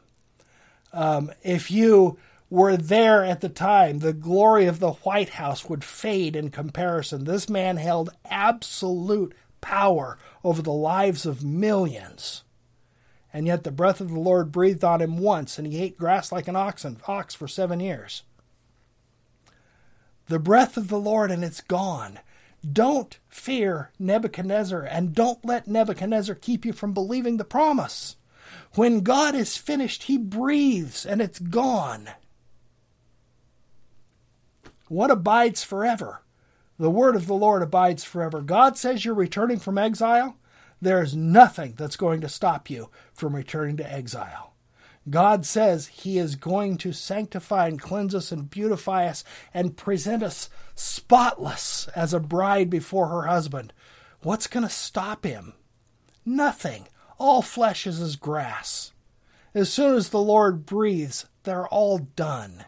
Um, 0.93 1.33
if 1.43 1.71
you 1.71 2.19
were 2.51 2.77
there 2.77 3.25
at 3.25 3.41
the 3.41 3.49
time, 3.49 4.01
the 4.01 4.13
glory 4.13 4.67
of 4.67 4.79
the 4.79 4.93
White 4.93 5.31
House 5.31 5.69
would 5.69 5.83
fade 5.83 6.37
in 6.37 6.51
comparison. 6.51 7.25
This 7.25 7.49
man 7.49 7.79
held 7.79 8.11
absolute 8.27 9.35
power 9.63 10.19
over 10.45 10.61
the 10.61 10.73
lives 10.73 11.25
of 11.25 11.43
millions. 11.43 12.43
And 13.33 13.47
yet 13.47 13.65
the 13.65 13.73
breath 13.73 14.01
of 14.01 14.11
the 14.11 14.21
Lord 14.21 14.53
breathed 14.53 14.85
on 14.85 15.01
him 15.01 15.17
once, 15.17 15.59
and 15.59 15.67
he 15.67 15.81
ate 15.81 15.99
grass 15.99 16.31
like 16.31 16.49
an 16.49 16.57
oxen, 16.57 17.01
ox 17.09 17.35
for 17.35 17.49
seven 17.49 17.81
years. 17.81 18.23
The 20.29 20.39
breath 20.39 20.77
of 20.77 20.89
the 20.89 20.99
Lord, 20.99 21.31
and 21.31 21.43
it's 21.43 21.63
gone. 21.63 22.19
Don't 22.71 23.19
fear 23.29 23.91
Nebuchadnezzar, 23.99 24.83
and 24.83 25.15
don't 25.15 25.45
let 25.45 25.67
Nebuchadnezzar 25.67 26.35
keep 26.35 26.65
you 26.65 26.73
from 26.73 26.93
believing 26.93 27.39
the 27.39 27.45
promise. 27.45 28.17
When 28.75 29.01
God 29.01 29.35
is 29.35 29.57
finished, 29.57 30.05
he 30.05 30.19
breathes, 30.19 31.05
and 31.05 31.21
it's 31.21 31.39
gone. 31.39 32.11
What 34.89 35.11
abides 35.11 35.65
forever? 35.65 36.23
The 36.79 36.91
word 36.91 37.17
of 37.17 37.27
the 37.27 37.35
Lord 37.35 37.63
abides 37.63 38.05
forever. 38.05 38.43
God 38.43 38.77
says 38.77 39.05
you're 39.05 39.15
returning 39.15 39.59
from 39.59 39.79
exile. 39.79 40.37
There 40.83 41.01
is 41.01 41.15
nothing 41.15 41.75
that's 41.77 41.95
going 41.95 42.21
to 42.23 42.29
stop 42.29 42.69
you 42.69 42.91
from 43.15 43.37
returning 43.37 43.77
to 43.77 43.91
exile. 43.91 44.55
God 45.09 45.47
says 45.47 45.87
He 45.87 46.19
is 46.19 46.35
going 46.35 46.77
to 46.79 46.93
sanctify 46.93 47.69
and 47.69 47.81
cleanse 47.81 48.17
us 48.17 48.33
and 48.33 48.51
beautify 48.51 49.07
us 49.07 49.23
and 49.55 49.77
present 49.77 50.25
us 50.25 50.51
spotless 50.75 51.87
as 51.95 52.13
a 52.13 52.19
bride 52.19 52.69
before 52.69 53.07
her 53.07 53.29
husband. 53.29 53.73
What's 54.23 54.49
going 54.49 54.65
to 54.65 54.69
stop 54.69 55.25
Him? 55.25 55.53
Nothing. 56.27 56.89
All 57.17 57.43
flesh 57.43 57.87
is 57.87 58.01
as 58.01 58.17
grass. 58.17 58.91
As 59.55 59.73
soon 59.73 59.95
as 59.95 60.09
the 60.09 60.19
Lord 60.19 60.67
breathes, 60.67 61.27
they're 61.45 61.69
all 61.69 61.99
done. 61.99 62.65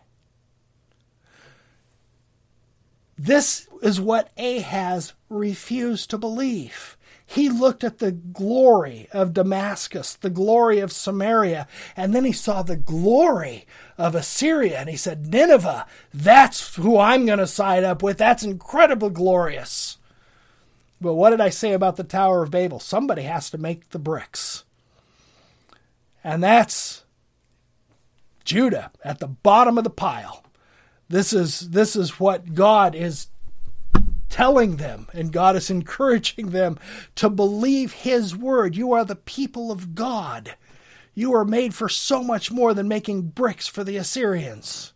This 3.19 3.67
is 3.83 4.01
what 4.01 4.31
Ahaz 4.39 5.15
refused 5.29 6.11
to 6.11 6.19
believe. 6.19 6.94
He 7.27 7.49
looked 7.49 7.83
at 7.85 7.99
the 7.99 8.13
glory 8.13 9.09
of 9.13 9.33
Damascus, 9.33 10.15
the 10.15 10.31
glory 10.31 10.79
of 10.79 10.93
Samaria, 10.93 11.67
and 11.97 12.15
then 12.15 12.25
he 12.25 12.33
saw 12.33 12.63
the 12.63 12.77
glory 12.77 13.67
of 13.97 14.15
Assyria, 14.15 14.79
and 14.79 14.91
he 14.91 14.97
said, 14.97 15.33
Nineveh, 15.33 15.87
that's 16.13 16.77
who 16.77 16.99
I'm 16.99 17.27
going 17.27 17.39
to 17.39 17.47
side 17.47 17.83
up 17.83 18.03
with. 18.03 18.19
That's 18.19 18.45
incredibly 18.45 19.11
glorious. 19.11 19.99
But 21.01 21.15
what 21.15 21.31
did 21.31 21.41
I 21.41 21.49
say 21.49 21.73
about 21.73 21.97
the 21.97 22.05
Tower 22.05 22.43
of 22.43 22.51
Babel? 22.51 22.79
Somebody 22.79 23.23
has 23.23 23.51
to 23.51 23.59
make 23.59 23.91
the 23.91 23.99
bricks. 23.99 24.65
And 26.23 26.43
that's 26.43 27.05
Judah 28.45 28.91
at 29.03 29.19
the 29.19 29.29
bottom 29.29 29.77
of 29.79 29.85
the 29.85 29.91
pile. 29.91 30.45
This 31.09 31.33
is 31.33 31.71
this 31.71 31.97
is 31.97 32.19
what 32.19 32.55
God 32.55 32.95
is 32.95 33.27
telling 34.35 34.79
them, 34.79 35.07
and 35.13 35.31
God 35.33 35.55
is 35.55 35.71
encouraging 35.71 36.51
them 36.51 36.77
to 37.15 37.31
believe 37.31 37.93
His 37.93 38.35
word. 38.35 38.75
You 38.75 38.93
are 38.93 39.05
the 39.05 39.15
people 39.15 39.71
of 39.71 39.95
God. 39.95 40.57
You 41.15 41.33
are 41.35 41.45
made 41.45 41.73
for 41.73 41.89
so 41.89 42.21
much 42.21 42.51
more 42.51 42.75
than 42.75 42.89
making 42.89 43.29
bricks 43.29 43.69
for 43.69 43.85
the 43.85 43.97
Assyrians. 43.97 44.93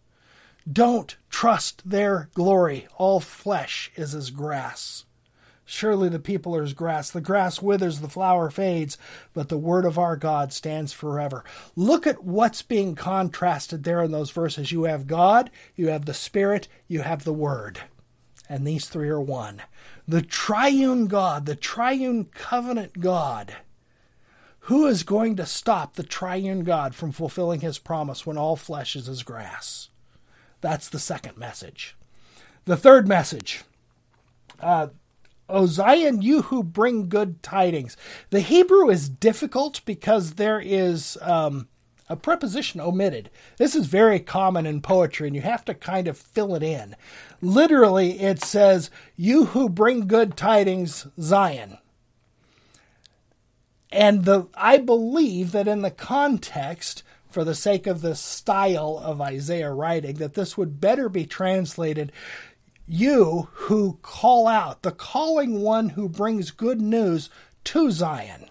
Don't 0.71 1.17
trust 1.31 1.89
their 1.89 2.31
glory. 2.35 2.89
All 2.97 3.21
flesh 3.21 3.93
is 3.95 4.13
as 4.13 4.31
grass. 4.31 5.05
Surely 5.65 6.09
the 6.09 6.19
people 6.19 6.57
are 6.57 6.65
as 6.65 6.73
grass. 6.73 7.09
The 7.09 7.21
grass 7.21 7.63
withers, 7.63 8.01
the 8.01 8.09
flower 8.09 8.51
fades, 8.51 8.99
but 9.35 9.51
the 9.51 9.57
word 9.57 9.85
of 9.85 9.99
our 9.99 10.17
God 10.17 10.53
stands 10.53 10.93
forever. 10.93 11.45
Look 11.77 12.09
at 12.09 12.25
what's 12.25 12.63
being 12.63 12.97
contrasted 12.97 13.85
there 13.85 14.03
in 14.03 14.11
those 14.11 14.33
verses. 14.33 14.73
You 14.73 14.83
have 14.85 15.07
God, 15.07 15.49
you 15.77 15.91
have 15.91 16.07
the 16.07 16.15
Spirit, 16.15 16.67
you 16.89 17.03
have 17.03 17.23
the 17.23 17.33
Word 17.33 17.83
and 18.49 18.67
these 18.67 18.89
three 18.89 19.09
are 19.09 19.21
one. 19.21 19.63
The 20.07 20.23
triune 20.23 21.07
God, 21.07 21.47
the 21.47 21.57
triune 21.57 22.27
covenant 22.27 23.01
God. 23.01 23.57
Who 24.61 24.87
is 24.87 25.03
going 25.03 25.37
to 25.37 25.47
stop 25.47 25.95
the 25.95 26.03
triune 26.03 26.63
God 26.63 26.95
from 26.95 27.13
fulfilling 27.13 27.61
his 27.61 27.79
promise 27.79 28.27
when 28.27 28.37
all 28.37 28.57
flesh 28.57 28.97
is 28.97 29.09
as 29.09 29.23
grass? 29.23 29.89
That's 30.61 30.89
the 30.89 30.99
second 30.99 31.39
message. 31.39 31.97
The 32.67 32.77
third 32.77 33.09
message. 33.09 33.65
Uh, 34.61 34.89
O 35.49 35.65
Zion, 35.67 36.21
you 36.21 36.43
who 36.43 36.63
bring 36.63 37.09
good 37.09 37.43
tidings. 37.43 37.97
The 38.31 38.41
Hebrew 38.41 38.91
is 38.91 39.09
difficult 39.09 39.81
because 39.87 40.35
there 40.35 40.61
is 40.61 41.17
um, 41.23 41.69
a 42.09 42.17
preposition 42.17 42.81
omitted. 42.81 43.31
This 43.57 43.75
is 43.75 43.87
very 43.87 44.21
common 44.21 44.67
in 44.67 44.83
poetry, 44.83 45.27
and 45.27 45.37
you 45.37 45.43
have 45.43 45.65
to 45.67 45.75
kind 45.75 46.09
of 46.09 46.19
fill 46.19 46.55
it 46.55 46.63
in. 46.63 46.97
Literally, 47.41 48.21
it 48.21 48.43
says, 48.43 48.91
You 49.17 49.47
who 49.47 49.69
bring 49.69 50.07
good 50.07 50.37
tidings, 50.37 51.07
Zion. 51.21 51.79
And 53.91 54.25
the 54.25 54.49
I 54.55 54.79
believe 54.79 55.53
that 55.53 55.69
in 55.69 55.83
the 55.83 55.91
context, 55.91 57.03
for 57.31 57.45
the 57.45 57.55
sake 57.55 57.87
of 57.87 58.01
the 58.01 58.15
style 58.15 59.01
of 59.03 59.21
Isaiah 59.21 59.73
writing, 59.73 60.17
that 60.17 60.35
this 60.35 60.57
would 60.57 60.81
better 60.81 61.09
be 61.09 61.25
translated 61.25 62.13
you 62.91 63.49
who 63.53 63.99
call 64.01 64.47
out, 64.47 64.83
the 64.83 64.91
calling 64.91 65.61
one 65.61 65.91
who 65.91 66.09
brings 66.09 66.51
good 66.51 66.81
news 66.81 67.29
to 67.65 67.91
Zion. 67.91 68.47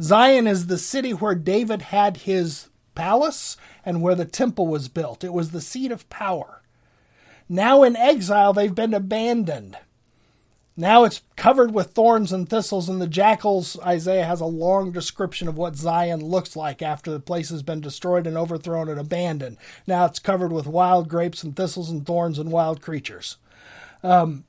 Zion 0.00 0.48
is 0.48 0.66
the 0.66 0.78
city 0.78 1.12
where 1.12 1.36
David 1.36 1.82
had 1.82 2.18
his 2.18 2.68
palace 2.96 3.56
and 3.84 4.02
where 4.02 4.16
the 4.16 4.24
temple 4.24 4.66
was 4.66 4.88
built. 4.88 5.22
It 5.22 5.32
was 5.32 5.52
the 5.52 5.60
seat 5.60 5.92
of 5.92 6.08
power. 6.10 6.61
Now 7.52 7.82
in 7.82 7.96
exile, 7.96 8.54
they've 8.54 8.74
been 8.74 8.94
abandoned. 8.94 9.76
Now 10.74 11.04
it's 11.04 11.20
covered 11.36 11.74
with 11.74 11.88
thorns 11.88 12.32
and 12.32 12.48
thistles, 12.48 12.88
and 12.88 12.98
the 12.98 13.06
jackals, 13.06 13.78
Isaiah 13.80 14.24
has 14.24 14.40
a 14.40 14.46
long 14.46 14.90
description 14.90 15.48
of 15.48 15.58
what 15.58 15.76
Zion 15.76 16.24
looks 16.24 16.56
like 16.56 16.80
after 16.80 17.10
the 17.10 17.20
place 17.20 17.50
has 17.50 17.62
been 17.62 17.82
destroyed 17.82 18.26
and 18.26 18.38
overthrown 18.38 18.88
and 18.88 18.98
abandoned. 18.98 19.58
Now 19.86 20.06
it's 20.06 20.18
covered 20.18 20.50
with 20.50 20.66
wild 20.66 21.10
grapes 21.10 21.42
and 21.42 21.54
thistles 21.54 21.90
and 21.90 22.06
thorns 22.06 22.38
and 22.38 22.50
wild 22.50 22.80
creatures. 22.80 23.36
Um, 24.02 24.44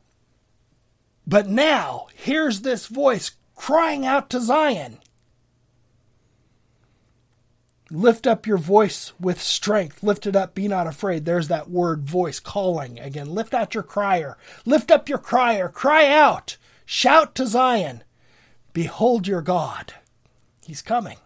but 1.27 1.49
now, 1.49 2.07
here's 2.15 2.61
this 2.61 2.87
voice 2.87 3.31
crying 3.57 4.05
out 4.05 4.29
to 4.29 4.39
Zion 4.39 4.99
Lift 7.95 8.25
up 8.25 8.47
your 8.47 8.58
voice 8.58 9.13
with 9.19 9.39
strength. 9.39 10.01
Lift 10.01 10.25
it 10.25 10.36
up. 10.36 10.56
Be 10.56 10.67
not 10.67 10.88
afraid. 10.88 11.25
There's 11.25 11.49
that 11.49 11.69
word 11.69 12.10
voice 12.10 12.39
calling 12.39 12.99
again. 12.99 13.36
Lift 13.36 13.53
out 13.53 13.75
your 13.75 13.84
crier. 13.84 14.36
Lift 14.65 14.89
up 14.89 15.08
your 15.08 15.19
crier. 15.19 15.69
Cry 15.69 16.08
out. 16.08 16.58
Shout 16.88 17.36
to 17.36 17.45
Zion. 17.45 18.03
Behold 18.73 19.27
your 19.27 19.43
God. 19.43 19.93
He's 20.65 20.82
coming. 20.82 21.17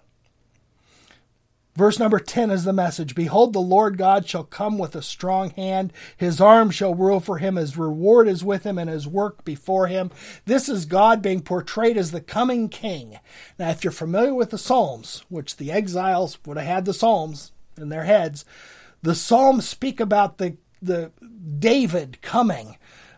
Verse 1.78 2.00
number 2.00 2.18
10 2.18 2.50
is 2.50 2.64
the 2.64 2.74
message 2.74 3.14
Behold, 3.14 3.54
the 3.54 3.60
Lord 3.60 4.00
God 4.00 4.28
shall 4.28 4.44
come 4.44 4.80
with 4.80 4.96
a 4.96 5.02
strong 5.04 5.52
hand. 5.52 5.94
His 6.18 6.42
arm 6.42 6.72
shall 6.72 6.96
rule 6.96 7.20
for 7.20 7.38
him. 7.38 7.56
His 7.56 7.78
reward 7.78 8.28
is 8.28 8.44
with 8.44 8.64
him, 8.64 8.80
and 8.80 8.90
his 8.90 9.08
work 9.08 9.46
before 9.46 9.86
him. 9.86 10.10
This 10.46 10.68
is 10.68 10.86
God 10.86 11.22
being 11.22 11.40
portrayed 11.42 11.96
as 11.96 12.10
the 12.10 12.20
coming 12.20 12.68
king. 12.68 13.20
Now, 13.60 13.70
if 13.70 13.84
you're 13.84 13.92
familiar 13.92 14.34
with 14.34 14.50
the 14.50 14.58
Psalms, 14.58 15.24
which 15.30 15.58
the 15.58 15.72
exiles 15.72 16.40
would 16.48 16.58
have 16.58 16.66
had 16.66 16.86
the 16.86 16.96
Psalms 16.96 17.52
in 17.78 17.90
their 17.90 18.06
heads, 18.06 18.44
the 19.04 19.14
Psalms 19.14 19.70
speak 19.70 20.00
about 20.00 20.40
the, 20.40 20.58
the 20.82 21.12
David 21.60 22.24
coming. 22.24 22.78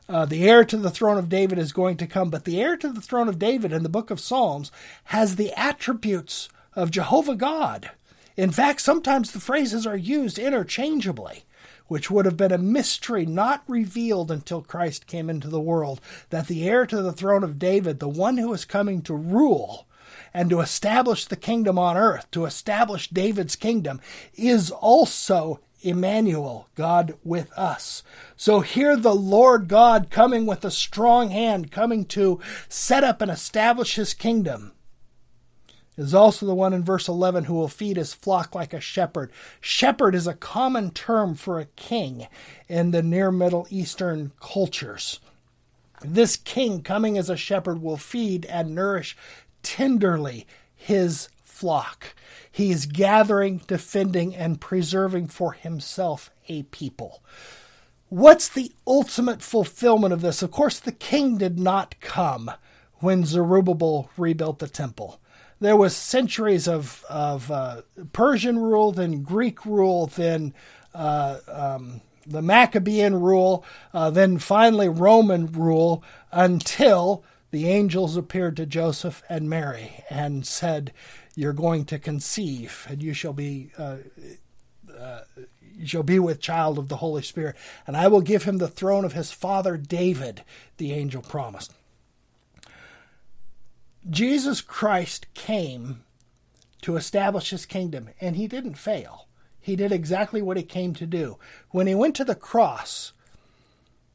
Uh, 0.10 0.26
the 0.26 0.50
heir 0.50 0.66
to 0.66 0.76
the 0.76 0.92
throne 0.92 1.18
of 1.18 1.30
David 1.30 1.60
is 1.60 1.72
going 1.72 1.96
to 1.96 2.08
come, 2.08 2.30
but 2.30 2.44
the 2.44 2.60
heir 2.60 2.76
to 2.76 2.92
the 2.92 3.00
throne 3.00 3.30
of 3.30 3.40
David 3.40 3.72
in 3.72 3.84
the 3.84 3.88
book 3.88 4.12
of 4.12 4.20
Psalms 4.20 4.70
has 5.06 5.38
the 5.38 5.54
attributes 5.58 6.50
of 6.76 6.92
Jehovah 6.92 7.36
God. 7.36 7.92
In 8.40 8.52
fact, 8.52 8.80
sometimes 8.80 9.32
the 9.32 9.42
phrases 9.42 9.86
are 9.86 9.98
used 9.98 10.40
interchangeably, 10.40 11.44
which 11.88 12.10
would 12.10 12.24
have 12.24 12.38
been 12.38 12.54
a 12.54 12.58
mystery 12.58 13.26
not 13.26 13.64
revealed 13.68 14.32
until 14.32 14.62
Christ 14.62 15.08
came 15.08 15.30
into 15.30 15.50
the 15.50 15.60
world. 15.60 16.00
That 16.30 16.48
the 16.48 16.66
heir 16.66 16.86
to 16.86 17.02
the 17.02 17.12
throne 17.12 17.44
of 17.44 17.60
David, 17.60 18.00
the 18.00 18.08
one 18.08 18.38
who 18.38 18.54
is 18.54 18.64
coming 18.64 19.02
to 19.02 19.14
rule 19.14 19.88
and 20.34 20.50
to 20.52 20.62
establish 20.62 21.26
the 21.26 21.36
kingdom 21.36 21.78
on 21.78 21.98
earth, 21.98 22.32
to 22.32 22.46
establish 22.46 23.10
David's 23.10 23.58
kingdom, 23.58 24.00
is 24.36 24.72
also 24.72 25.60
Emmanuel, 25.82 26.70
God 26.76 27.16
with 27.26 27.52
us. 27.58 28.04
So 28.38 28.62
here 28.62 28.96
the 28.96 29.14
Lord 29.14 29.68
God 29.68 30.10
coming 30.10 30.46
with 30.46 30.64
a 30.64 30.72
strong 30.72 31.32
hand, 31.32 31.72
coming 31.72 32.06
to 32.06 32.40
set 32.70 33.04
up 33.04 33.22
and 33.22 33.30
establish 33.30 33.96
his 33.96 34.14
kingdom 34.14 34.72
is 36.00 36.14
also 36.14 36.46
the 36.46 36.56
one 36.56 36.74
in 36.74 36.84
verse 36.84 37.10
11 37.10 37.44
who 37.44 37.54
will 37.54 37.68
feed 37.68 37.98
his 37.98 38.14
flock 38.14 38.56
like 38.56 38.74
a 38.74 38.80
shepherd. 38.80 39.32
Shepherd 39.60 40.16
is 40.16 40.28
a 40.28 40.34
common 40.34 40.92
term 40.92 41.36
for 41.36 41.60
a 41.60 41.66
king 41.66 42.28
in 42.70 42.92
the 42.92 43.04
near 43.04 43.32
Middle 43.32 43.68
Eastern 43.70 44.32
cultures. 44.40 45.20
This 46.02 46.38
king, 46.38 46.82
coming 46.82 47.18
as 47.18 47.30
a 47.30 47.36
shepherd, 47.36 47.82
will 47.82 47.98
feed 47.98 48.46
and 48.46 48.74
nourish 48.74 49.18
tenderly 49.62 50.48
his 50.74 51.28
flock. 51.44 52.16
He 52.50 52.72
is 52.72 52.86
gathering, 52.86 53.62
defending, 53.68 54.34
and 54.34 54.62
preserving 54.62 55.28
for 55.28 55.52
himself 55.52 56.32
a 56.48 56.64
people. 56.64 57.22
What's 58.08 58.48
the 58.48 58.72
ultimate 58.88 59.42
fulfillment 59.42 60.14
of 60.14 60.22
this? 60.22 60.42
Of 60.42 60.52
course, 60.52 60.80
the 60.80 60.94
king 60.94 61.38
did 61.38 61.60
not 61.60 62.00
come 62.00 62.50
when 63.00 63.26
Zerubbabel 63.26 64.10
rebuilt 64.16 64.60
the 64.60 64.70
temple 64.70 65.20
there 65.60 65.76
was 65.76 65.96
centuries 65.96 66.68
of 66.68 67.04
of 67.10 67.52
uh, 67.52 67.82
Persian 68.14 68.60
rule, 68.60 68.92
then 68.92 69.24
Greek 69.24 69.66
rule, 69.66 70.08
then 70.08 70.54
uh, 70.94 71.40
um, 71.48 72.02
the 72.26 72.42
Maccabean 72.42 73.16
rule, 73.20 73.66
uh, 73.94 74.10
then 74.10 74.38
finally 74.38 74.90
Roman 74.90 75.48
rule, 75.48 76.04
until 76.32 77.24
the 77.52 77.68
angels 77.68 78.16
appeared 78.16 78.56
to 78.58 78.66
Joseph 78.66 79.24
and 79.30 79.50
Mary 79.50 80.04
and 80.10 80.46
said, 80.46 80.94
"You're 81.36 81.54
going 81.54 81.86
to 81.86 82.00
conceive, 82.00 82.86
and 82.90 83.04
you 83.04 83.14
shall 83.14 83.34
be." 83.34 83.72
Uh, 83.78 83.98
uh, 84.98 85.22
you 85.76 85.88
shall 85.88 86.04
be 86.04 86.20
with 86.20 86.42
child 86.42 86.78
of 86.78 86.90
the 86.90 86.98
Holy 86.98 87.22
Spirit, 87.22 87.56
and 87.88 87.96
I 87.96 88.10
will 88.10 88.20
give 88.20 88.44
him 88.44 88.58
the 88.58 88.68
throne 88.68 89.06
of 89.06 89.14
his 89.14 89.32
father 89.32 89.78
David, 89.78 90.44
the 90.76 90.92
angel 90.92 91.22
promised. 91.22 91.74
Jesus 94.10 94.62
Christ 94.62 95.28
came 95.34 96.04
to 96.82 96.96
establish 96.96 97.50
his 97.50 97.66
kingdom, 97.66 98.10
and 98.20 98.36
he 98.36 98.48
didn't 98.48 98.76
fail. 98.76 99.28
He 99.60 99.76
did 99.76 99.92
exactly 99.92 100.42
what 100.42 100.58
he 100.58 100.64
came 100.64 100.94
to 100.96 101.06
do. 101.06 101.38
When 101.72 101.88
he 101.88 101.94
went 101.94 102.16
to 102.16 102.24
the 102.24 102.36
cross, 102.36 103.14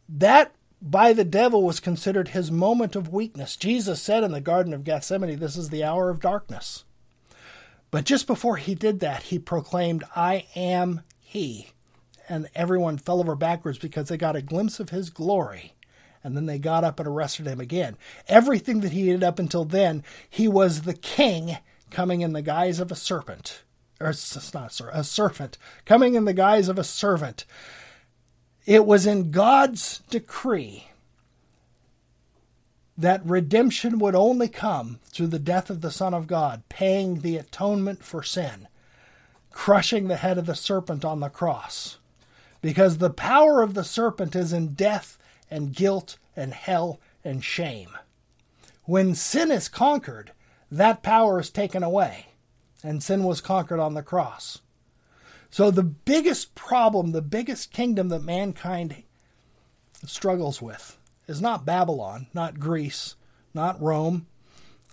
that 0.09 0.53
by 0.81 1.13
the 1.13 1.25
devil 1.25 1.63
was 1.63 1.81
considered 1.81 2.29
his 2.29 2.51
moment 2.51 2.97
of 2.97 3.13
weakness. 3.13 3.57
Jesus 3.57 4.03
said 4.03 4.25
in 4.25 4.33
the 4.33 4.41
Garden 4.41 4.75
of 4.75 4.85
Gethsemane, 4.85 5.39
This 5.39 5.57
is 5.57 5.71
the 5.71 5.85
hour 5.85 6.11
of 6.11 6.21
darkness. 6.21 6.85
But 7.91 8.05
just 8.05 8.27
before 8.27 8.57
he 8.57 8.75
did 8.75 9.01
that, 9.01 9.25
he 9.25 9.39
proclaimed, 9.39 10.03
I 10.17 10.47
am 10.57 11.03
he. 11.21 11.69
And 12.29 12.49
everyone 12.55 12.99
fell 12.99 13.21
over 13.21 13.37
backwards 13.37 13.79
because 13.79 14.09
they 14.09 14.17
got 14.17 14.35
a 14.35 14.43
glimpse 14.43 14.81
of 14.81 14.91
his 14.91 15.11
glory 15.11 15.74
and 16.25 16.35
then 16.35 16.47
they 16.47 16.59
got 16.59 16.83
up 16.83 16.99
and 16.99 17.07
arrested 17.07 17.47
him 17.47 17.61
again. 17.61 17.97
Everything 18.27 18.81
that 18.81 18.93
he 18.93 19.05
did 19.05 19.23
up 19.23 19.39
until 19.39 19.65
then, 19.65 20.03
he 20.29 20.49
was 20.49 20.83
the 20.83 20.95
king 20.95 21.59
coming 21.91 22.23
in 22.23 22.33
the 22.33 22.43
guise 22.43 22.81
of 22.81 22.91
a 22.91 22.97
serpent. 22.97 23.63
Or 24.01 24.09
it's 24.11 24.55
not 24.55 24.81
a 24.93 25.05
serpent, 25.05 25.59
coming 25.85 26.15
in 26.15 26.25
the 26.25 26.33
guise 26.33 26.69
of 26.69 26.79
a 26.79 26.85
servant. 26.85 27.45
It 28.67 28.87
was 28.87 29.07
in 29.07 29.31
God's 29.31 30.01
decree 30.11 30.89
that 32.97 33.25
redemption 33.25 33.99
would 33.99 34.15
only 34.15 34.49
come 34.49 35.01
through 35.05 35.27
the 35.27 35.39
death 35.39 35.69
of 35.69 35.81
the 35.81 35.91
Son 35.91 36.15
of 36.15 36.27
God, 36.27 36.63
paying 36.69 37.21
the 37.21 37.37
atonement 37.37 38.03
for 38.03 38.23
sin, 38.23 38.69
crushing 39.51 40.09
the 40.09 40.17
head 40.17 40.39
of 40.39 40.47
the 40.47 40.55
serpent 40.55 41.05
on 41.05 41.21
the 41.21 41.29
cross. 41.29 41.99
Because 42.63 42.99
the 42.99 43.11
power 43.11 43.63
of 43.63 43.75
the 43.75 43.85
serpent 43.85 44.35
is 44.35 44.53
in 44.53 44.75
death 44.75 45.19
and 45.51 45.75
guilt 45.75 46.19
and 46.37 46.53
hell 46.55 47.01
and 47.25 47.45
shame. 47.45 47.91
When 48.85 49.15
sin 49.15 49.51
is 49.51 49.69
conquered, 49.69 50.33
that 50.71 51.03
power 51.03 51.41
is 51.41 51.51
taken 51.51 51.83
away, 51.83 52.27
and 52.83 53.03
sin 53.03 53.25
was 53.25 53.41
conquered 53.41 53.81
on 53.81 53.95
the 53.95 54.03
cross. 54.03 54.61
So, 55.51 55.71
the 55.71 55.85
biggest 55.85 56.55
problem, 56.55 57.13
the 57.13 57.23
biggest 57.23 57.73
kingdom 57.73 58.09
that 58.09 58.25
mankind 58.25 59.05
struggles 60.05 60.61
with 60.61 60.99
is 61.29 61.41
not 61.41 61.65
Babylon, 61.65 62.27
not 62.35 62.59
Greece, 62.59 63.15
not 63.55 63.81
Rome, 63.81 64.27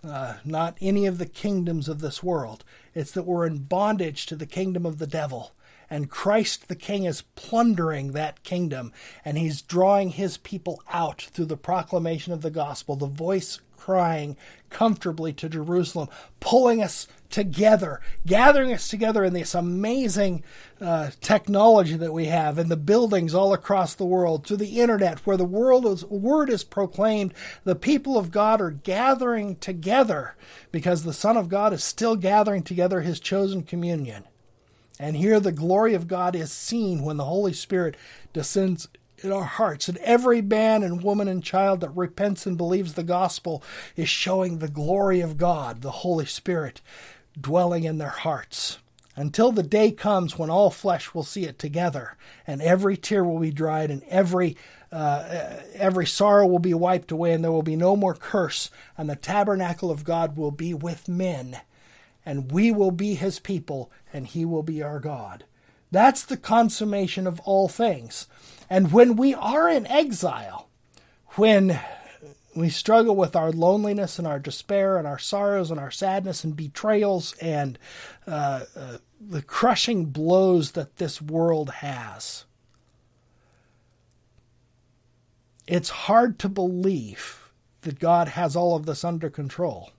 uh, 0.03 0.35
not 0.45 0.77
any 0.79 1.05
of 1.05 1.17
the 1.17 1.25
kingdoms 1.25 1.89
of 1.89 1.99
this 1.99 2.23
world. 2.23 2.63
It's 2.93 3.11
that 3.11 3.25
we're 3.25 3.45
in 3.45 3.63
bondage 3.63 4.25
to 4.27 4.35
the 4.35 4.45
kingdom 4.45 4.85
of 4.85 4.99
the 4.99 5.07
devil 5.07 5.53
and 5.91 6.09
Christ 6.09 6.69
the 6.69 6.75
King 6.75 7.03
is 7.03 7.23
plundering 7.35 8.13
that 8.13 8.43
kingdom, 8.43 8.93
and 9.25 9.37
he's 9.37 9.61
drawing 9.61 10.11
his 10.11 10.37
people 10.37 10.81
out 10.89 11.21
through 11.21 11.45
the 11.45 11.57
proclamation 11.57 12.31
of 12.31 12.41
the 12.41 12.49
gospel, 12.49 12.95
the 12.95 13.05
voice 13.05 13.59
crying 13.77 14.37
comfortably 14.69 15.33
to 15.33 15.49
Jerusalem, 15.49 16.07
pulling 16.39 16.81
us 16.81 17.07
together, 17.29 17.99
gathering 18.25 18.71
us 18.71 18.87
together 18.87 19.23
in 19.25 19.33
this 19.33 19.55
amazing 19.55 20.43
uh, 20.79 21.09
technology 21.19 21.95
that 21.95 22.13
we 22.13 22.25
have 22.25 22.57
in 22.57 22.69
the 22.69 22.77
buildings 22.77 23.33
all 23.33 23.53
across 23.53 23.95
the 23.95 24.05
world, 24.05 24.45
through 24.45 24.57
the 24.57 24.79
internet, 24.79 25.25
where 25.25 25.37
the 25.37 25.43
world 25.43 25.85
is, 25.87 26.05
word 26.05 26.49
is 26.49 26.63
proclaimed. 26.63 27.33
The 27.63 27.75
people 27.75 28.17
of 28.17 28.31
God 28.31 28.61
are 28.61 28.71
gathering 28.71 29.55
together 29.55 30.35
because 30.71 31.03
the 31.03 31.11
Son 31.11 31.35
of 31.35 31.49
God 31.49 31.73
is 31.73 31.83
still 31.83 32.15
gathering 32.15 32.63
together 32.63 33.01
his 33.01 33.19
chosen 33.19 33.63
communion. 33.63 34.23
And 35.01 35.17
here 35.17 35.39
the 35.39 35.51
glory 35.51 35.95
of 35.95 36.07
God 36.07 36.35
is 36.35 36.51
seen 36.51 37.01
when 37.01 37.17
the 37.17 37.25
Holy 37.25 37.53
Spirit 37.53 37.97
descends 38.33 38.87
in 39.17 39.31
our 39.31 39.45
hearts. 39.45 39.89
And 39.89 39.97
every 39.97 40.43
man 40.43 40.83
and 40.83 41.01
woman 41.01 41.27
and 41.27 41.43
child 41.43 41.81
that 41.81 41.89
repents 41.89 42.45
and 42.45 42.55
believes 42.55 42.93
the 42.93 43.01
gospel 43.01 43.63
is 43.95 44.07
showing 44.07 44.59
the 44.59 44.67
glory 44.67 45.19
of 45.19 45.39
God, 45.39 45.81
the 45.81 45.89
Holy 45.89 46.27
Spirit, 46.27 46.81
dwelling 47.39 47.83
in 47.83 47.97
their 47.97 48.09
hearts. 48.09 48.77
Until 49.15 49.51
the 49.51 49.63
day 49.63 49.89
comes 49.89 50.37
when 50.37 50.51
all 50.51 50.69
flesh 50.69 51.15
will 51.15 51.23
see 51.23 51.45
it 51.45 51.57
together, 51.57 52.15
and 52.45 52.61
every 52.61 52.95
tear 52.95 53.23
will 53.23 53.39
be 53.39 53.51
dried, 53.51 53.89
and 53.89 54.03
every 54.03 54.55
uh, 54.91 55.61
every 55.73 56.05
sorrow 56.05 56.45
will 56.45 56.59
be 56.59 56.73
wiped 56.73 57.11
away, 57.11 57.33
and 57.33 57.43
there 57.43 57.51
will 57.51 57.63
be 57.63 57.75
no 57.75 57.95
more 57.95 58.13
curse, 58.13 58.69
and 58.97 59.09
the 59.09 59.15
tabernacle 59.15 59.89
of 59.89 60.03
God 60.03 60.37
will 60.37 60.51
be 60.51 60.73
with 60.73 61.09
men 61.09 61.59
and 62.25 62.51
we 62.51 62.71
will 62.71 62.91
be 62.91 63.15
his 63.15 63.39
people, 63.39 63.91
and 64.13 64.27
he 64.27 64.45
will 64.45 64.63
be 64.63 64.81
our 64.81 64.99
God. 64.99 65.45
That's 65.91 66.23
the 66.23 66.37
consummation 66.37 67.27
of 67.27 67.39
all 67.41 67.67
things. 67.67 68.27
And 68.69 68.91
when 68.91 69.15
we 69.15 69.33
are 69.33 69.67
in 69.69 69.85
exile, 69.87 70.69
when 71.35 71.79
we 72.55 72.69
struggle 72.69 73.15
with 73.15 73.35
our 73.35 73.51
loneliness 73.51 74.17
and 74.19 74.27
our 74.27 74.39
despair 74.39 74.97
and 74.97 75.07
our 75.07 75.19
sorrows 75.19 75.71
and 75.71 75.79
our 75.79 75.91
sadness 75.91 76.43
and 76.43 76.55
betrayals 76.55 77.33
and 77.41 77.79
uh, 78.27 78.65
uh, 78.75 78.97
the 79.19 79.41
crushing 79.41 80.05
blows 80.05 80.71
that 80.71 80.97
this 80.97 81.21
world 81.21 81.69
has. 81.69 82.45
It's 85.67 85.89
hard 85.89 86.39
to 86.39 86.49
believe 86.49 87.49
that 87.81 87.99
God 87.99 88.29
has 88.29 88.55
all 88.55 88.75
of 88.75 88.85
this 88.85 89.03
under 89.03 89.29
control. 89.29 89.91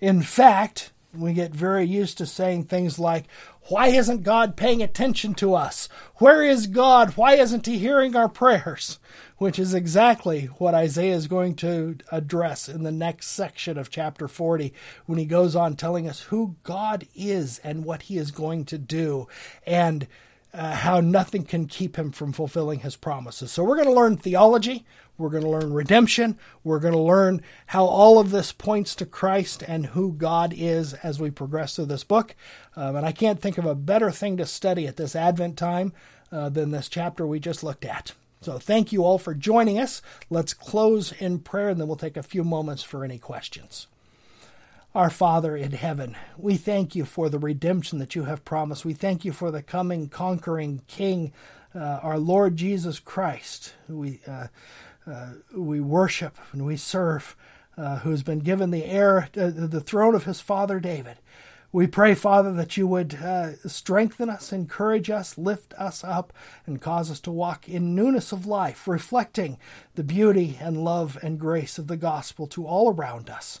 In 0.00 0.22
fact, 0.22 0.92
we 1.14 1.32
get 1.32 1.54
very 1.54 1.84
used 1.86 2.18
to 2.18 2.26
saying 2.26 2.64
things 2.64 2.98
like, 2.98 3.24
Why 3.68 3.88
isn't 3.88 4.22
God 4.22 4.56
paying 4.56 4.82
attention 4.82 5.34
to 5.34 5.54
us? 5.54 5.88
Where 6.16 6.42
is 6.44 6.66
God? 6.66 7.16
Why 7.16 7.34
isn't 7.34 7.66
He 7.66 7.78
hearing 7.78 8.14
our 8.14 8.28
prayers? 8.28 8.98
Which 9.38 9.58
is 9.58 9.72
exactly 9.72 10.46
what 10.58 10.74
Isaiah 10.74 11.14
is 11.14 11.26
going 11.26 11.54
to 11.56 11.96
address 12.10 12.68
in 12.68 12.82
the 12.82 12.92
next 12.92 13.28
section 13.28 13.78
of 13.78 13.90
chapter 13.90 14.28
40 14.28 14.74
when 15.06 15.18
he 15.18 15.24
goes 15.24 15.54
on 15.54 15.76
telling 15.76 16.08
us 16.08 16.22
who 16.22 16.56
God 16.62 17.06
is 17.14 17.58
and 17.60 17.84
what 17.84 18.02
He 18.02 18.18
is 18.18 18.30
going 18.30 18.64
to 18.66 18.78
do. 18.78 19.28
And 19.66 20.08
uh, 20.52 20.74
how 20.74 21.00
nothing 21.00 21.44
can 21.44 21.66
keep 21.66 21.96
him 21.96 22.10
from 22.10 22.32
fulfilling 22.32 22.80
his 22.80 22.96
promises. 22.96 23.52
So, 23.52 23.64
we're 23.64 23.76
going 23.76 23.88
to 23.88 23.92
learn 23.92 24.16
theology, 24.16 24.86
we're 25.16 25.28
going 25.28 25.42
to 25.42 25.50
learn 25.50 25.72
redemption, 25.72 26.38
we're 26.64 26.80
going 26.80 26.94
to 26.94 27.00
learn 27.00 27.42
how 27.66 27.84
all 27.84 28.18
of 28.18 28.30
this 28.30 28.52
points 28.52 28.94
to 28.96 29.06
Christ 29.06 29.62
and 29.66 29.86
who 29.86 30.12
God 30.12 30.54
is 30.56 30.94
as 30.94 31.20
we 31.20 31.30
progress 31.30 31.76
through 31.76 31.86
this 31.86 32.04
book. 32.04 32.34
Um, 32.76 32.96
and 32.96 33.06
I 33.06 33.12
can't 33.12 33.40
think 33.40 33.58
of 33.58 33.66
a 33.66 33.74
better 33.74 34.10
thing 34.10 34.36
to 34.38 34.46
study 34.46 34.86
at 34.86 34.96
this 34.96 35.14
Advent 35.14 35.58
time 35.58 35.92
uh, 36.32 36.48
than 36.48 36.70
this 36.70 36.88
chapter 36.88 37.26
we 37.26 37.40
just 37.40 37.62
looked 37.62 37.84
at. 37.84 38.12
So, 38.40 38.58
thank 38.58 38.92
you 38.92 39.04
all 39.04 39.18
for 39.18 39.34
joining 39.34 39.78
us. 39.78 40.00
Let's 40.30 40.54
close 40.54 41.12
in 41.12 41.40
prayer 41.40 41.68
and 41.68 41.80
then 41.80 41.88
we'll 41.88 41.96
take 41.96 42.16
a 42.16 42.22
few 42.22 42.44
moments 42.44 42.82
for 42.82 43.04
any 43.04 43.18
questions. 43.18 43.88
Our 44.94 45.10
Father 45.10 45.54
in 45.54 45.72
heaven, 45.72 46.16
we 46.38 46.56
thank 46.56 46.94
you 46.94 47.04
for 47.04 47.28
the 47.28 47.38
redemption 47.38 47.98
that 47.98 48.14
you 48.14 48.24
have 48.24 48.46
promised. 48.46 48.86
We 48.86 48.94
thank 48.94 49.22
you 49.22 49.32
for 49.32 49.50
the 49.50 49.62
coming 49.62 50.08
conquering 50.08 50.80
King, 50.86 51.32
uh, 51.74 52.00
our 52.02 52.18
Lord 52.18 52.56
Jesus 52.56 52.98
Christ, 52.98 53.74
who 53.86 53.98
we, 53.98 54.20
uh, 54.26 54.46
uh, 55.06 55.32
we 55.54 55.78
worship 55.78 56.38
and 56.52 56.64
we 56.64 56.78
serve, 56.78 57.36
uh, 57.76 57.98
who 57.98 58.10
has 58.10 58.22
been 58.22 58.38
given 58.38 58.70
the 58.70 58.86
heir, 58.86 59.28
uh, 59.36 59.50
the 59.54 59.82
throne 59.82 60.14
of 60.14 60.24
his 60.24 60.40
father 60.40 60.80
David. 60.80 61.18
We 61.70 61.86
pray, 61.86 62.14
Father, 62.14 62.54
that 62.54 62.78
you 62.78 62.86
would 62.86 63.16
uh, 63.16 63.56
strengthen 63.66 64.30
us, 64.30 64.54
encourage 64.54 65.10
us, 65.10 65.36
lift 65.36 65.74
us 65.74 66.02
up, 66.02 66.32
and 66.64 66.80
cause 66.80 67.10
us 67.10 67.20
to 67.20 67.30
walk 67.30 67.68
in 67.68 67.94
newness 67.94 68.32
of 68.32 68.46
life, 68.46 68.88
reflecting 68.88 69.58
the 69.94 70.02
beauty 70.02 70.56
and 70.58 70.82
love 70.82 71.18
and 71.22 71.38
grace 71.38 71.76
of 71.76 71.86
the 71.86 71.98
gospel 71.98 72.46
to 72.46 72.66
all 72.66 72.90
around 72.90 73.28
us. 73.28 73.60